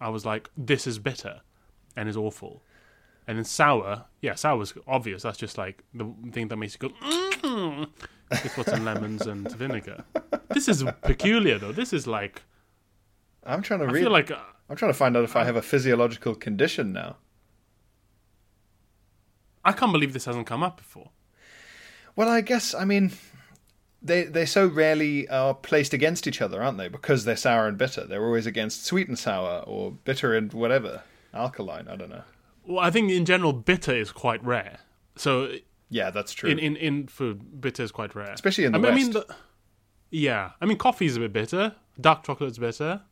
[0.00, 1.42] I was like, this is bitter,
[1.96, 2.62] and is awful.
[3.28, 5.22] And then sour, yeah, sour was obvious.
[5.22, 7.88] That's just like the thing that makes you go, mm
[8.32, 10.04] It's what's in lemons and vinegar.
[10.48, 11.72] This is peculiar, though.
[11.72, 12.42] This is like,
[13.44, 14.02] I'm trying to I read.
[14.02, 14.38] feel like, uh,
[14.70, 17.16] I'm trying to find out if I have a physiological condition now.
[19.64, 21.10] I can't believe this hasn't come up before.
[22.16, 23.12] Well, I guess I mean
[24.02, 26.88] they they so rarely are placed against each other, aren't they?
[26.88, 28.04] Because they're sour and bitter.
[28.06, 31.02] They're always against sweet and sour or bitter and whatever
[31.34, 31.88] alkaline.
[31.88, 32.22] I don't know.
[32.66, 34.78] Well, I think in general, bitter is quite rare.
[35.16, 35.52] So
[35.88, 36.50] Yeah, that's true.
[36.50, 38.30] in, in, in food, bitter is quite rare.
[38.32, 39.28] Especially in the I mean, I mean, West.
[39.28, 39.34] the-
[40.10, 41.74] yeah, I mean, coffee's a bit bitter.
[42.00, 43.02] Dark chocolate's bitter.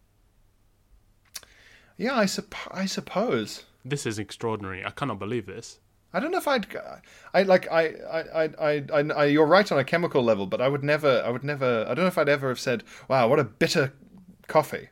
[1.98, 3.64] Yeah, I, supp- I suppose.
[3.84, 4.84] This is extraordinary.
[4.84, 5.80] I cannot believe this.
[6.12, 6.66] I don't know if I'd.
[7.34, 7.70] I like.
[7.70, 7.92] I.
[8.10, 8.44] I.
[8.58, 8.84] I.
[8.90, 9.24] I, I.
[9.26, 11.22] You're right on a chemical level, but I would never.
[11.22, 11.82] I would never.
[11.82, 13.92] I don't know if I'd ever have said, "Wow, what a bitter
[14.46, 14.88] coffee."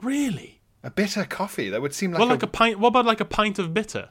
[0.00, 0.62] Really?
[0.82, 1.68] A bitter coffee.
[1.68, 2.20] That would seem like.
[2.20, 2.78] Well, a, like a pint.
[2.78, 4.08] What about like a pint of bitter?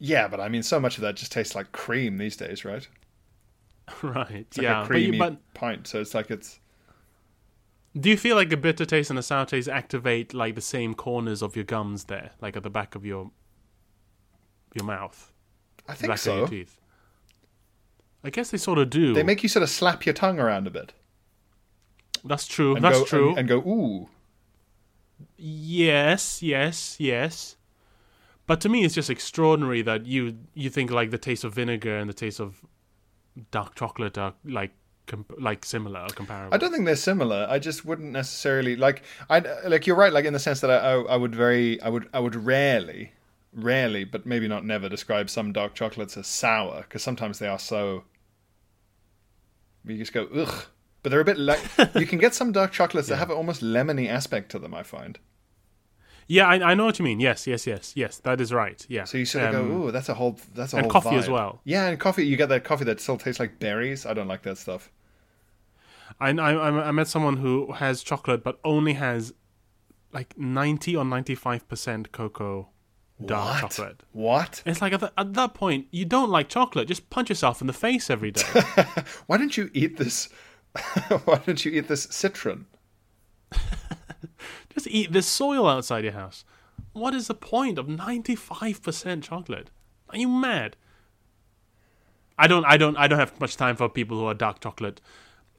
[0.00, 2.86] Yeah, but I mean, so much of that just tastes like cream these days, right?
[4.02, 4.30] right.
[4.30, 4.84] It's like yeah.
[4.84, 6.58] a but, you- creamy but pint, so it's like it's.
[7.98, 10.94] Do you feel like a bitter taste and a sour taste activate like the same
[10.94, 13.30] corners of your gums there, like at the back of your
[14.74, 15.32] your mouth,
[15.86, 16.36] I think back of so.
[16.38, 16.78] your teeth?
[18.22, 19.14] I guess they sort of do.
[19.14, 20.92] They make you sort of slap your tongue around a bit.
[22.24, 22.74] That's true.
[22.74, 23.28] And That's go, true.
[23.30, 24.08] And, and go, ooh.
[25.36, 27.56] Yes, yes, yes.
[28.46, 31.96] But to me, it's just extraordinary that you you think like the taste of vinegar
[31.98, 32.64] and the taste of
[33.50, 34.72] dark chocolate are like
[35.08, 36.54] comp- like similar or comparable.
[36.54, 37.46] I don't think they're similar.
[37.50, 39.02] I just wouldn't necessarily like.
[39.28, 40.12] I like you're right.
[40.12, 43.12] Like in the sense that I, I, I would very, I would, I would rarely,
[43.52, 47.58] rarely, but maybe not never describe some dark chocolates as sour because sometimes they are
[47.58, 48.04] so.
[49.84, 50.66] You just go ugh,
[51.02, 51.60] but they're a bit like
[51.94, 54.74] you can get some dark chocolates that have an almost lemony aspect to them.
[54.74, 55.18] I find.
[56.30, 57.20] Yeah, I, I know what you mean.
[57.20, 58.18] Yes, yes, yes, yes.
[58.18, 58.84] That is right.
[58.90, 59.04] Yeah.
[59.04, 61.16] So you sort of Um, go, ooh, that's a whole, that's a and whole coffee
[61.16, 61.62] as well.
[61.64, 62.26] Yeah, and coffee.
[62.26, 64.04] You get that coffee that still tastes like berries.
[64.04, 64.90] I don't like that stuff.
[66.20, 69.32] I, I I met someone who has chocolate, but only has
[70.12, 72.68] like ninety or ninety five percent cocoa
[73.24, 73.70] dark what?
[73.70, 74.02] chocolate.
[74.12, 74.62] What?
[74.66, 76.88] It's like at, the, at that point, you don't like chocolate.
[76.88, 78.42] Just punch yourself in the face every day.
[79.26, 80.28] Why don't you eat this?
[81.24, 82.66] Why don't you eat this citron?
[84.70, 86.44] Just eat this soil outside your house.
[86.92, 89.70] What is the point of 95% chocolate?
[90.10, 90.76] Are you mad?
[92.38, 95.00] I don't I don't I don't have much time for people who are dark chocolate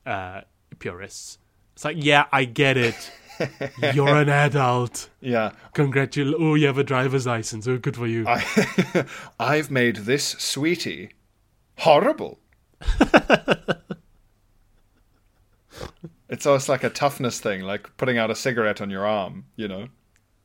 [0.06, 0.42] uh,
[0.80, 1.38] purists.
[1.74, 3.12] It's like, yeah, I get it.
[3.94, 5.10] You're an adult.
[5.22, 6.42] Yeah, Congratulations.
[6.42, 7.68] Oh, you have a driver's license.
[7.68, 8.26] Oh, good for you.
[8.28, 9.06] I,
[9.40, 11.12] I've made this sweetie
[11.78, 12.40] horrible.
[16.30, 19.68] it's almost like a toughness thing, like putting out a cigarette on your arm, you
[19.68, 19.88] know?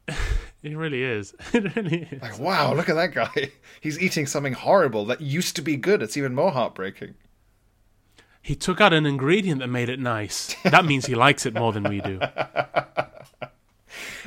[0.63, 1.35] It really is.
[1.53, 2.23] It really is.
[2.23, 3.51] Like, wow, look at that guy.
[3.83, 6.01] He's eating something horrible that used to be good.
[6.03, 7.17] It's even more heartbreaking.
[8.45, 10.55] He took out an ingredient that made it nice.
[10.65, 12.21] That means he likes it more than we do.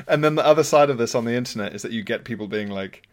[0.08, 2.48] And then the other side of this on the internet is that you get people
[2.48, 3.08] being like,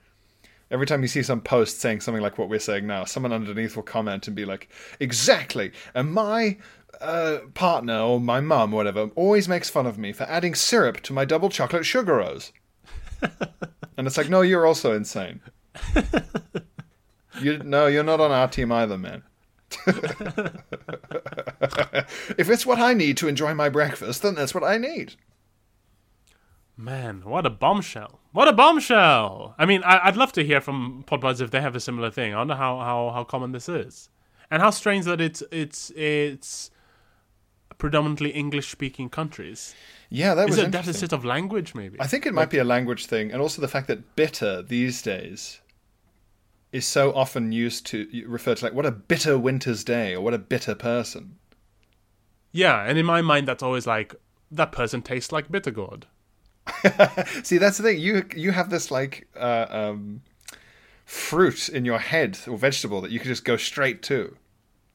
[0.70, 3.74] every time you see some post saying something like what we're saying now, someone underneath
[3.74, 4.68] will comment and be like,
[5.00, 5.72] exactly.
[5.94, 6.58] And my
[7.00, 11.00] uh, partner or my mum or whatever always makes fun of me for adding syrup
[11.02, 12.52] to my double chocolate sugaros.
[13.96, 15.40] and it's like, no, you're also insane.
[17.40, 19.24] You no, you're not on our team either, man.
[22.38, 25.14] if it's what I need to enjoy my breakfast, then that's what I need.
[26.76, 28.18] Man, what a bombshell!
[28.32, 29.54] What a bombshell!
[29.58, 32.34] I mean, I, I'd love to hear from Podbuds if they have a similar thing.
[32.34, 34.08] I wonder how, how, how common this is,
[34.50, 36.70] and how strange that it's it's it's
[37.78, 39.74] predominantly English speaking countries.
[40.10, 41.74] Yeah, that Is was a deficit of language?
[41.74, 42.00] Maybe.
[42.00, 45.00] I think it might be a language thing, and also the fact that bitter these
[45.00, 45.60] days
[46.74, 50.34] is so often used to refer to like what a bitter winter's day or what
[50.34, 51.38] a bitter person.
[52.50, 54.12] yeah, and in my mind, that's always like
[54.50, 56.02] that person tastes like Bittergourd.
[57.44, 58.00] See, that's the thing.
[58.00, 60.22] You you have this like uh, um,
[61.04, 64.36] fruit in your head or vegetable that you could just go straight to.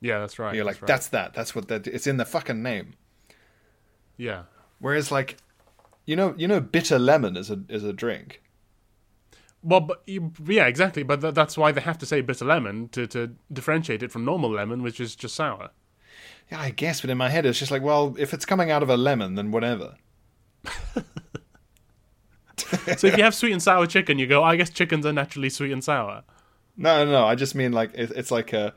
[0.02, 0.54] Yeah, that's right.
[0.54, 0.88] You're that's like, right.
[0.88, 1.34] that's that.
[1.34, 1.88] That's what that.
[1.88, 2.96] It's in the fucking name.
[4.18, 4.44] yeah.
[4.80, 5.38] Whereas like,
[6.06, 8.42] you know, you know, bitter lemon is a is a drink.
[9.62, 11.04] Well, but you- yeah, exactly.
[11.04, 14.26] But th- that's why they have to say bitter lemon to to differentiate it from
[14.26, 15.72] normal lemon, which is just sour.
[16.52, 18.82] Yeah, I guess, but in my head it's just like, well, if it's coming out
[18.82, 19.96] of a lemon, then whatever.
[22.98, 25.14] So if you have sweet and sour chicken, you go, oh, I guess chickens are
[25.14, 26.24] naturally sweet and sour.
[26.76, 27.26] No, no, no.
[27.26, 28.74] I just mean like it, it's like a.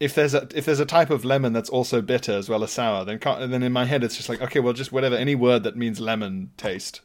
[0.00, 2.72] If there's a if there's a type of lemon that's also bitter as well as
[2.72, 5.34] sour, then can't, then in my head it's just like okay, well, just whatever any
[5.34, 7.00] word that means lemon taste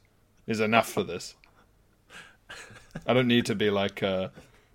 [0.48, 1.36] is enough for this.
[3.06, 4.30] I don't need to be like uh,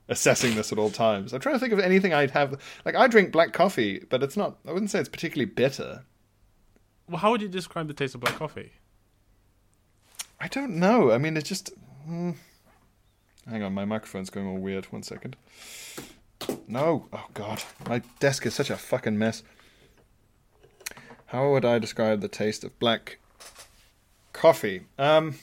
[0.08, 1.32] assessing this at all times.
[1.32, 2.60] I'm trying to think of anything I'd have.
[2.84, 4.58] Like I drink black coffee, but it's not.
[4.66, 6.04] I wouldn't say it's particularly bitter.
[7.08, 8.72] Well, how would you describe the taste of black coffee?
[10.40, 11.10] I don't know.
[11.12, 11.70] I mean, it's just.
[12.06, 12.32] hmm.
[13.48, 14.86] Hang on, my microphone's going all weird.
[14.86, 15.36] One second.
[16.66, 17.06] No.
[17.12, 17.62] Oh, God.
[17.88, 19.42] My desk is such a fucking mess.
[21.26, 23.18] How would I describe the taste of black
[24.32, 24.86] coffee?
[24.98, 25.36] Um.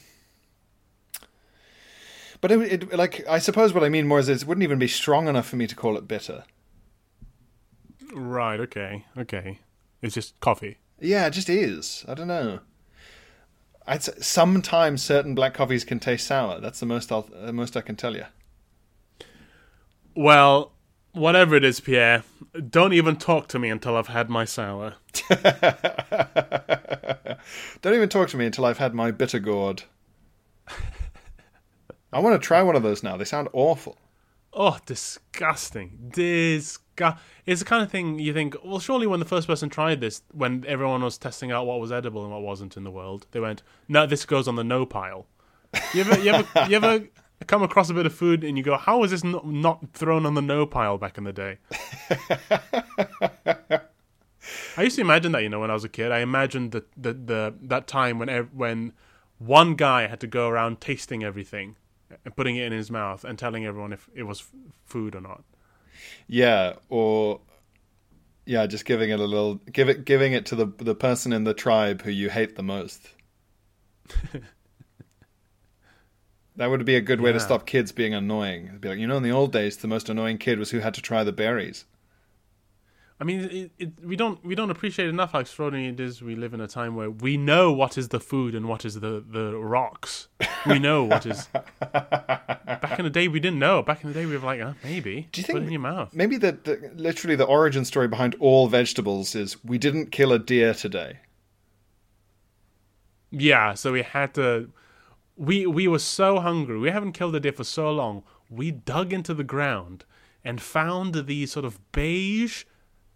[2.42, 4.88] But it, it, like, I suppose what I mean more is it wouldn't even be
[4.88, 6.44] strong enough for me to call it bitter.
[8.14, 8.60] Right.
[8.60, 9.06] Okay.
[9.18, 9.60] Okay.
[10.02, 10.78] It's just coffee.
[11.00, 12.04] Yeah, it just is.
[12.08, 12.60] I don't know.
[13.88, 16.60] I'd say sometimes certain black coffees can taste sour.
[16.60, 18.26] That's the most I'll, uh, most I can tell you.
[20.16, 20.74] Well,
[21.14, 22.24] whatever it is, Pierre,
[22.70, 24.96] don't even talk to me until I've had my sour.
[27.82, 29.84] Don't even talk to me until I've had my bitter gourd.
[32.14, 33.18] I want to try one of those now.
[33.18, 33.97] They sound awful.
[34.53, 36.09] Oh, disgusting.
[36.14, 37.22] Disgust.
[37.45, 40.22] It's the kind of thing you think, well, surely when the first person tried this,
[40.34, 43.39] when everyone was testing out what was edible and what wasn't in the world, they
[43.39, 45.26] went, no, this goes on the no pile.
[45.93, 47.07] You ever, you ever, you ever
[47.47, 50.26] come across a bit of food and you go, how was this not, not thrown
[50.26, 51.59] on the no pile back in the day?
[54.78, 56.12] I used to imagine that, you know, when I was a kid.
[56.12, 58.93] I imagined the, the, the that time when when
[59.38, 61.78] one guy had to go around tasting everything
[62.26, 64.51] and putting it in his mouth and telling everyone if it was f-
[64.86, 65.43] food or not.
[66.28, 67.41] Yeah, or
[68.45, 71.43] Yeah, just giving it a little, give it, giving it to the the person in
[71.43, 73.09] the tribe who you hate the most.
[76.55, 78.68] that would be a good way to stop kids being annoying.
[78.68, 80.80] It'd be like, you know, in the old days, the most annoying kid was who
[80.80, 81.86] had to try the berries.
[83.22, 86.24] I mean, it, it, we don't we don't appreciate enough how extraordinary it is.
[86.24, 88.95] We live in a time where we know what is the food and what is
[88.95, 90.28] the the rocks.
[90.65, 91.47] We know what is.
[91.80, 93.84] Back in the day, we didn't know.
[93.84, 95.28] Back in the day, we were like, oh, maybe.
[95.32, 96.15] Do you Put think it in your mouth?
[96.15, 100.39] Maybe the, the literally the origin story behind all vegetables is we didn't kill a
[100.39, 101.19] deer today.
[103.30, 103.76] Yeah.
[103.76, 104.72] So we had to.
[105.38, 106.80] We we were so hungry.
[106.80, 108.24] We haven't killed a deer for so long.
[108.49, 110.05] We dug into the ground
[110.43, 112.63] and found these sort of beige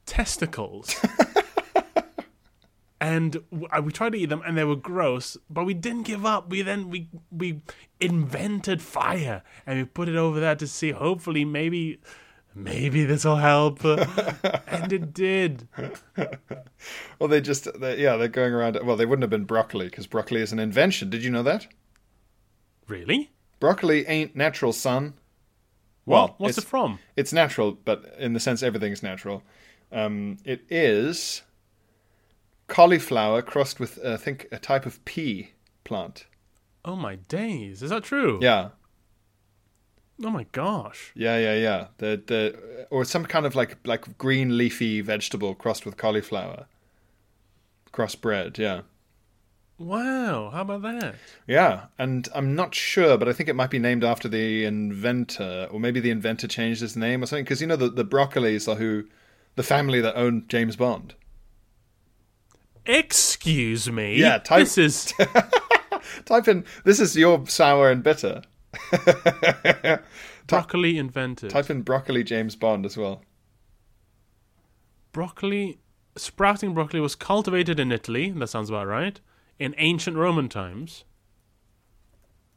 [0.06, 0.96] testicles.
[3.02, 6.50] and we tried to eat them and they were gross but we didn't give up
[6.50, 7.62] we then we we
[8.00, 12.00] invented fire and we put it over there to see hopefully maybe
[12.56, 15.68] maybe this will help and it did
[17.20, 18.78] Well, they just they, yeah they're going around.
[18.84, 21.10] Well, they wouldn't have been broccoli because broccoli is an invention.
[21.10, 21.68] Did you know that?
[22.88, 25.14] really Broccoli ain't natural, son.
[26.06, 29.44] well Well, what's it from It's natural, but in the sense everything's natural.
[29.92, 31.42] Um, it is
[32.68, 35.52] cauliflower crossed with, uh, I think, a type of pea
[35.84, 36.26] plant.
[36.84, 38.70] oh my days is that true Yeah,
[40.24, 41.88] oh my gosh yeah, yeah, yeah.
[41.98, 46.66] The the or some kind of like like green leafy vegetable crossed with cauliflower.
[47.94, 48.82] Crossbred, yeah.
[49.78, 51.16] wow how about that
[51.48, 55.68] Yeah, and I'm not sure, but I think it might be named after the inventor,
[55.72, 57.46] or maybe the inventor changed his name or something.
[57.46, 59.06] Because you know the the Broccolis are who,
[59.56, 61.16] the family that owned James Bond.
[62.86, 65.14] excuse me Yeah, type- this is
[66.26, 68.42] Type in this is your sour and bitter.
[70.48, 73.22] broccoli invented Type in broccoli James Bond as well.
[75.12, 75.80] broccoli
[76.16, 78.30] sprouting broccoli was cultivated in Italy.
[78.32, 79.20] That sounds about right.
[79.60, 81.06] In ancient Roman times,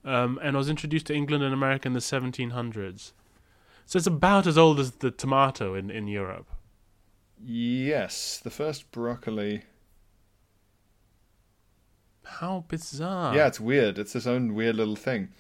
[0.05, 3.13] um, and was introduced to England and America in the 1700s.
[3.87, 6.49] So it's about as old as the tomato in, in Europe.
[7.45, 9.63] Yes, the first broccoli.
[12.25, 13.35] How bizarre!
[13.35, 13.99] Yeah, it's weird.
[13.99, 15.31] It's its own weird little thing.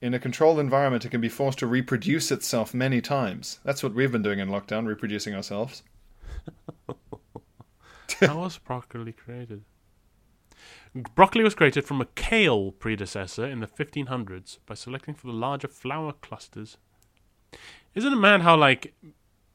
[0.00, 3.58] In a controlled environment, it can be forced to reproduce itself many times.
[3.64, 5.82] That's what we've been doing in lockdown, reproducing ourselves.
[8.20, 9.64] How was broccoli created?
[11.14, 15.68] Broccoli was created from a kale predecessor in the 1500s by selecting for the larger
[15.68, 16.78] flower clusters.
[17.94, 18.94] Isn't it mad how like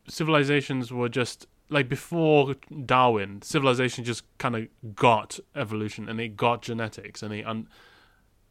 [0.07, 2.55] civilizations were just like before
[2.85, 7.67] Darwin, civilization just kind of got evolution and they got genetics and they un-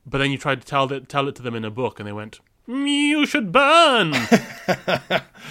[0.07, 2.07] but then you tried to tell it tell it to them in a book and
[2.07, 4.13] they went "Mm, you should burn.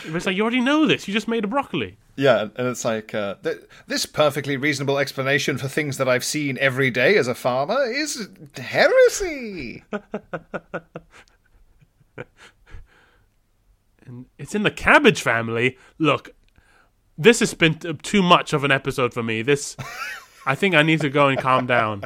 [0.06, 1.08] it's like you already know this.
[1.08, 1.98] You just made a broccoli.
[2.16, 6.58] Yeah, and it's like uh, th- this perfectly reasonable explanation for things that I've seen
[6.60, 9.84] every day as a farmer is heresy.
[14.06, 15.78] and it's in the cabbage family.
[15.98, 16.36] Look,
[17.24, 19.42] this has been too much of an episode for me.
[19.42, 19.76] This,
[20.46, 22.04] I think I need to go and calm down.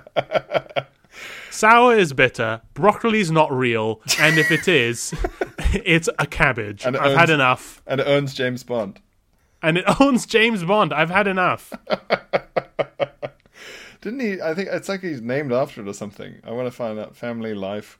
[1.57, 2.61] Sour is bitter.
[2.75, 5.15] Broccoli's not real, and if it is,
[5.73, 6.85] it's a cabbage.
[6.85, 8.99] And it I've had enough, and it owns James Bond.
[9.63, 10.93] and it owns James Bond.
[10.93, 11.73] I've had enough.
[14.01, 14.39] Didn't he?
[14.39, 16.35] I think it's like he's named after it or something.
[16.43, 17.15] I want to find out.
[17.15, 17.97] Family Life.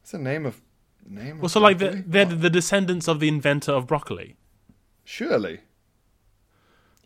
[0.00, 0.60] What's the name of
[1.08, 1.38] name?
[1.38, 2.34] Well, of so like the, they're oh.
[2.34, 4.36] the descendants of the inventor of broccoli.
[5.04, 5.60] Surely.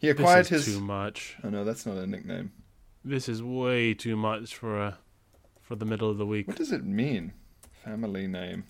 [0.01, 0.75] He This acquired is his.
[0.77, 1.37] too much.
[1.43, 2.53] Oh no, that's not a nickname.
[3.05, 4.99] This is way too much for a
[5.61, 6.47] for the middle of the week.
[6.49, 7.33] What does it mean?
[7.85, 8.65] Family name.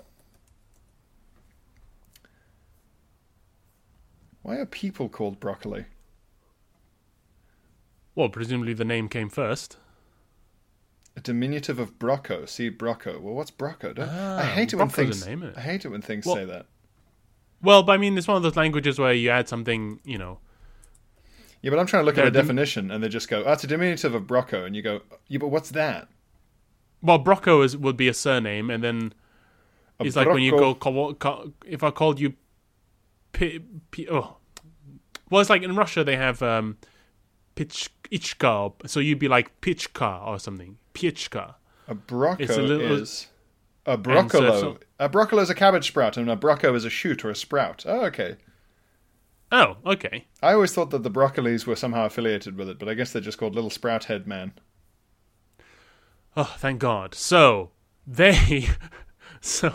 [4.43, 5.85] Why are people called broccoli?
[8.15, 9.77] Well, presumably the name came first.
[11.17, 12.49] A diminutive of brocco.
[12.49, 13.21] See brocco.
[13.21, 13.95] Well, what's brocco?
[13.95, 15.27] Don't, I Ah, hate it when brocco's things.
[15.27, 15.57] name, it?
[15.57, 16.67] I hate it when things Well- say that.
[17.61, 20.39] Well, but I mean, it's one of those languages where you add something, you know.
[21.63, 23.53] Yeah, but I'm trying to look at a dim- definition, and they just go, "Oh,
[23.53, 26.09] it's a diminutive of brocco," and you go, "Yeah, but what's that?"
[27.03, 29.13] Well, Brocco is would be a surname, and then
[30.01, 32.35] A it's like when you go call, call, if I called you,
[33.33, 33.61] P,
[33.93, 34.37] P, oh,
[35.31, 36.77] well, it's like in Russia they have um,
[37.57, 41.55] Pichka, so you'd be like Pichka or something, Pichka.
[41.87, 43.29] A brocco It's a little- is
[43.87, 43.97] a
[44.31, 47.31] so- so- a broccolo is a cabbage sprout, and a brocco is a shoot or
[47.31, 47.85] a sprout.
[47.87, 48.37] Oh, okay.
[49.51, 50.27] Oh, okay.
[50.43, 53.23] I always thought that the broccolis were somehow affiliated with it, but I guess they're
[53.23, 54.53] just called little sprout head man.
[56.37, 57.15] Oh, thank God.
[57.15, 57.71] So
[58.07, 58.69] they,
[59.41, 59.75] so,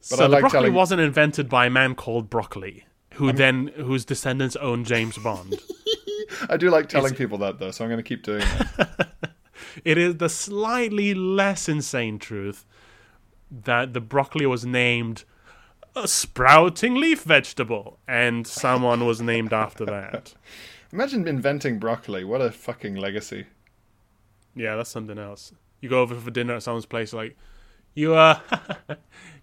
[0.00, 4.04] so I the broccoli telling- wasn't invented by a man called Broccoli, who then whose
[4.04, 5.58] descendants own James Bond.
[6.48, 9.08] I do like telling people that though, so I'm going to keep doing that.
[9.84, 12.66] it is the slightly less insane truth
[13.50, 15.24] that the broccoli was named
[16.02, 20.34] a sprouting leaf vegetable, and someone was named after that.
[20.92, 22.24] Imagine inventing broccoli.
[22.24, 23.46] What a fucking legacy.
[24.54, 25.52] Yeah, that's something else.
[25.80, 27.36] You go over for dinner at someone's place, like,
[27.94, 28.40] you uh,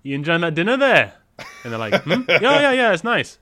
[0.04, 1.14] you enjoying that dinner there?
[1.64, 2.24] And they're like, hmm?
[2.30, 3.38] yeah, yeah, yeah, it's nice,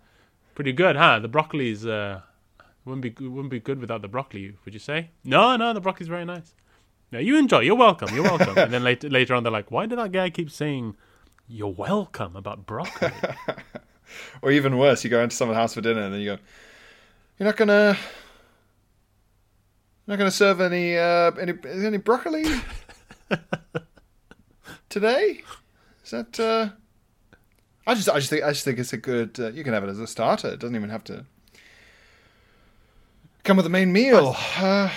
[0.56, 1.20] pretty good, huh?
[1.20, 2.22] The broccoli's uh,
[2.86, 5.12] wouldn't be wouldn't be good without the broccoli, would you say?
[5.24, 6.54] No, no, the broccoli's very nice.
[7.12, 7.60] No, you enjoy.
[7.60, 8.14] You're welcome.
[8.14, 8.58] You're welcome.
[8.58, 10.96] and then later later on, they're like, why did that guy keep saying
[11.48, 13.12] you're welcome about broccoli?
[14.42, 16.42] or even worse, you go into someone's house for dinner and then you go,
[17.38, 17.98] you're not gonna.
[20.06, 22.44] Not going to serve any uh, any any broccoli
[24.90, 25.42] today.
[26.04, 26.40] Is that?
[26.40, 26.70] Uh...
[27.88, 29.40] I just I just think I just think it's a good.
[29.40, 30.50] Uh, you can have it as a starter.
[30.50, 31.26] It doesn't even have to
[33.44, 34.36] come with the main meal.
[34.58, 34.90] Uh,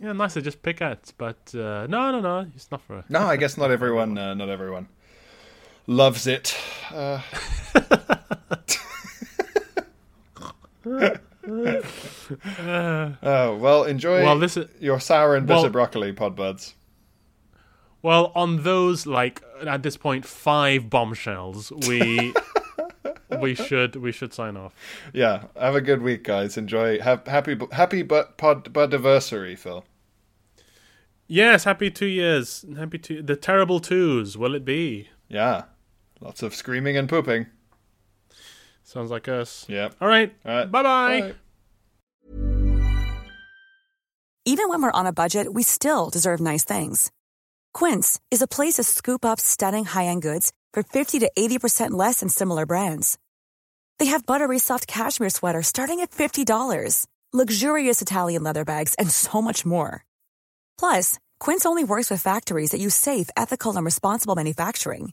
[0.00, 3.04] yeah, nice to just pick at, but uh, no, no, no, it's not for.
[3.08, 4.16] No, I guess not everyone.
[4.16, 4.88] Uh, not everyone
[5.86, 6.56] loves it.
[6.92, 7.20] Uh...
[13.22, 16.74] oh well, enjoy well, this is, your sour and bitter well, broccoli podbuds.
[18.02, 22.32] Well, on those like at this point five bombshells, we
[23.40, 24.74] we should we should sign off.
[25.12, 26.56] Yeah, have a good week, guys.
[26.56, 27.00] Enjoy.
[27.00, 29.84] Have happy happy BudPod anniversary, Phil.
[31.26, 32.64] Yes, happy two years.
[32.76, 33.22] Happy two.
[33.22, 34.36] The terrible twos.
[34.36, 35.10] Will it be?
[35.30, 35.62] Yeah,
[36.20, 37.46] lots of screaming and pooping.
[38.82, 39.64] Sounds like us.
[39.68, 39.90] Yeah.
[40.00, 40.34] All right.
[40.44, 40.70] All right.
[40.70, 41.20] Bye-bye.
[41.20, 41.34] Bye.
[44.44, 47.12] Even when we're on a budget, we still deserve nice things.
[47.72, 52.18] Quince is a place to scoop up stunning high-end goods for 50 to 80% less
[52.18, 53.16] than similar brands.
[54.00, 59.40] They have buttery soft cashmere sweaters starting at $50, luxurious Italian leather bags, and so
[59.40, 60.04] much more.
[60.78, 65.12] Plus, Quince only works with factories that use safe, ethical, and responsible manufacturing.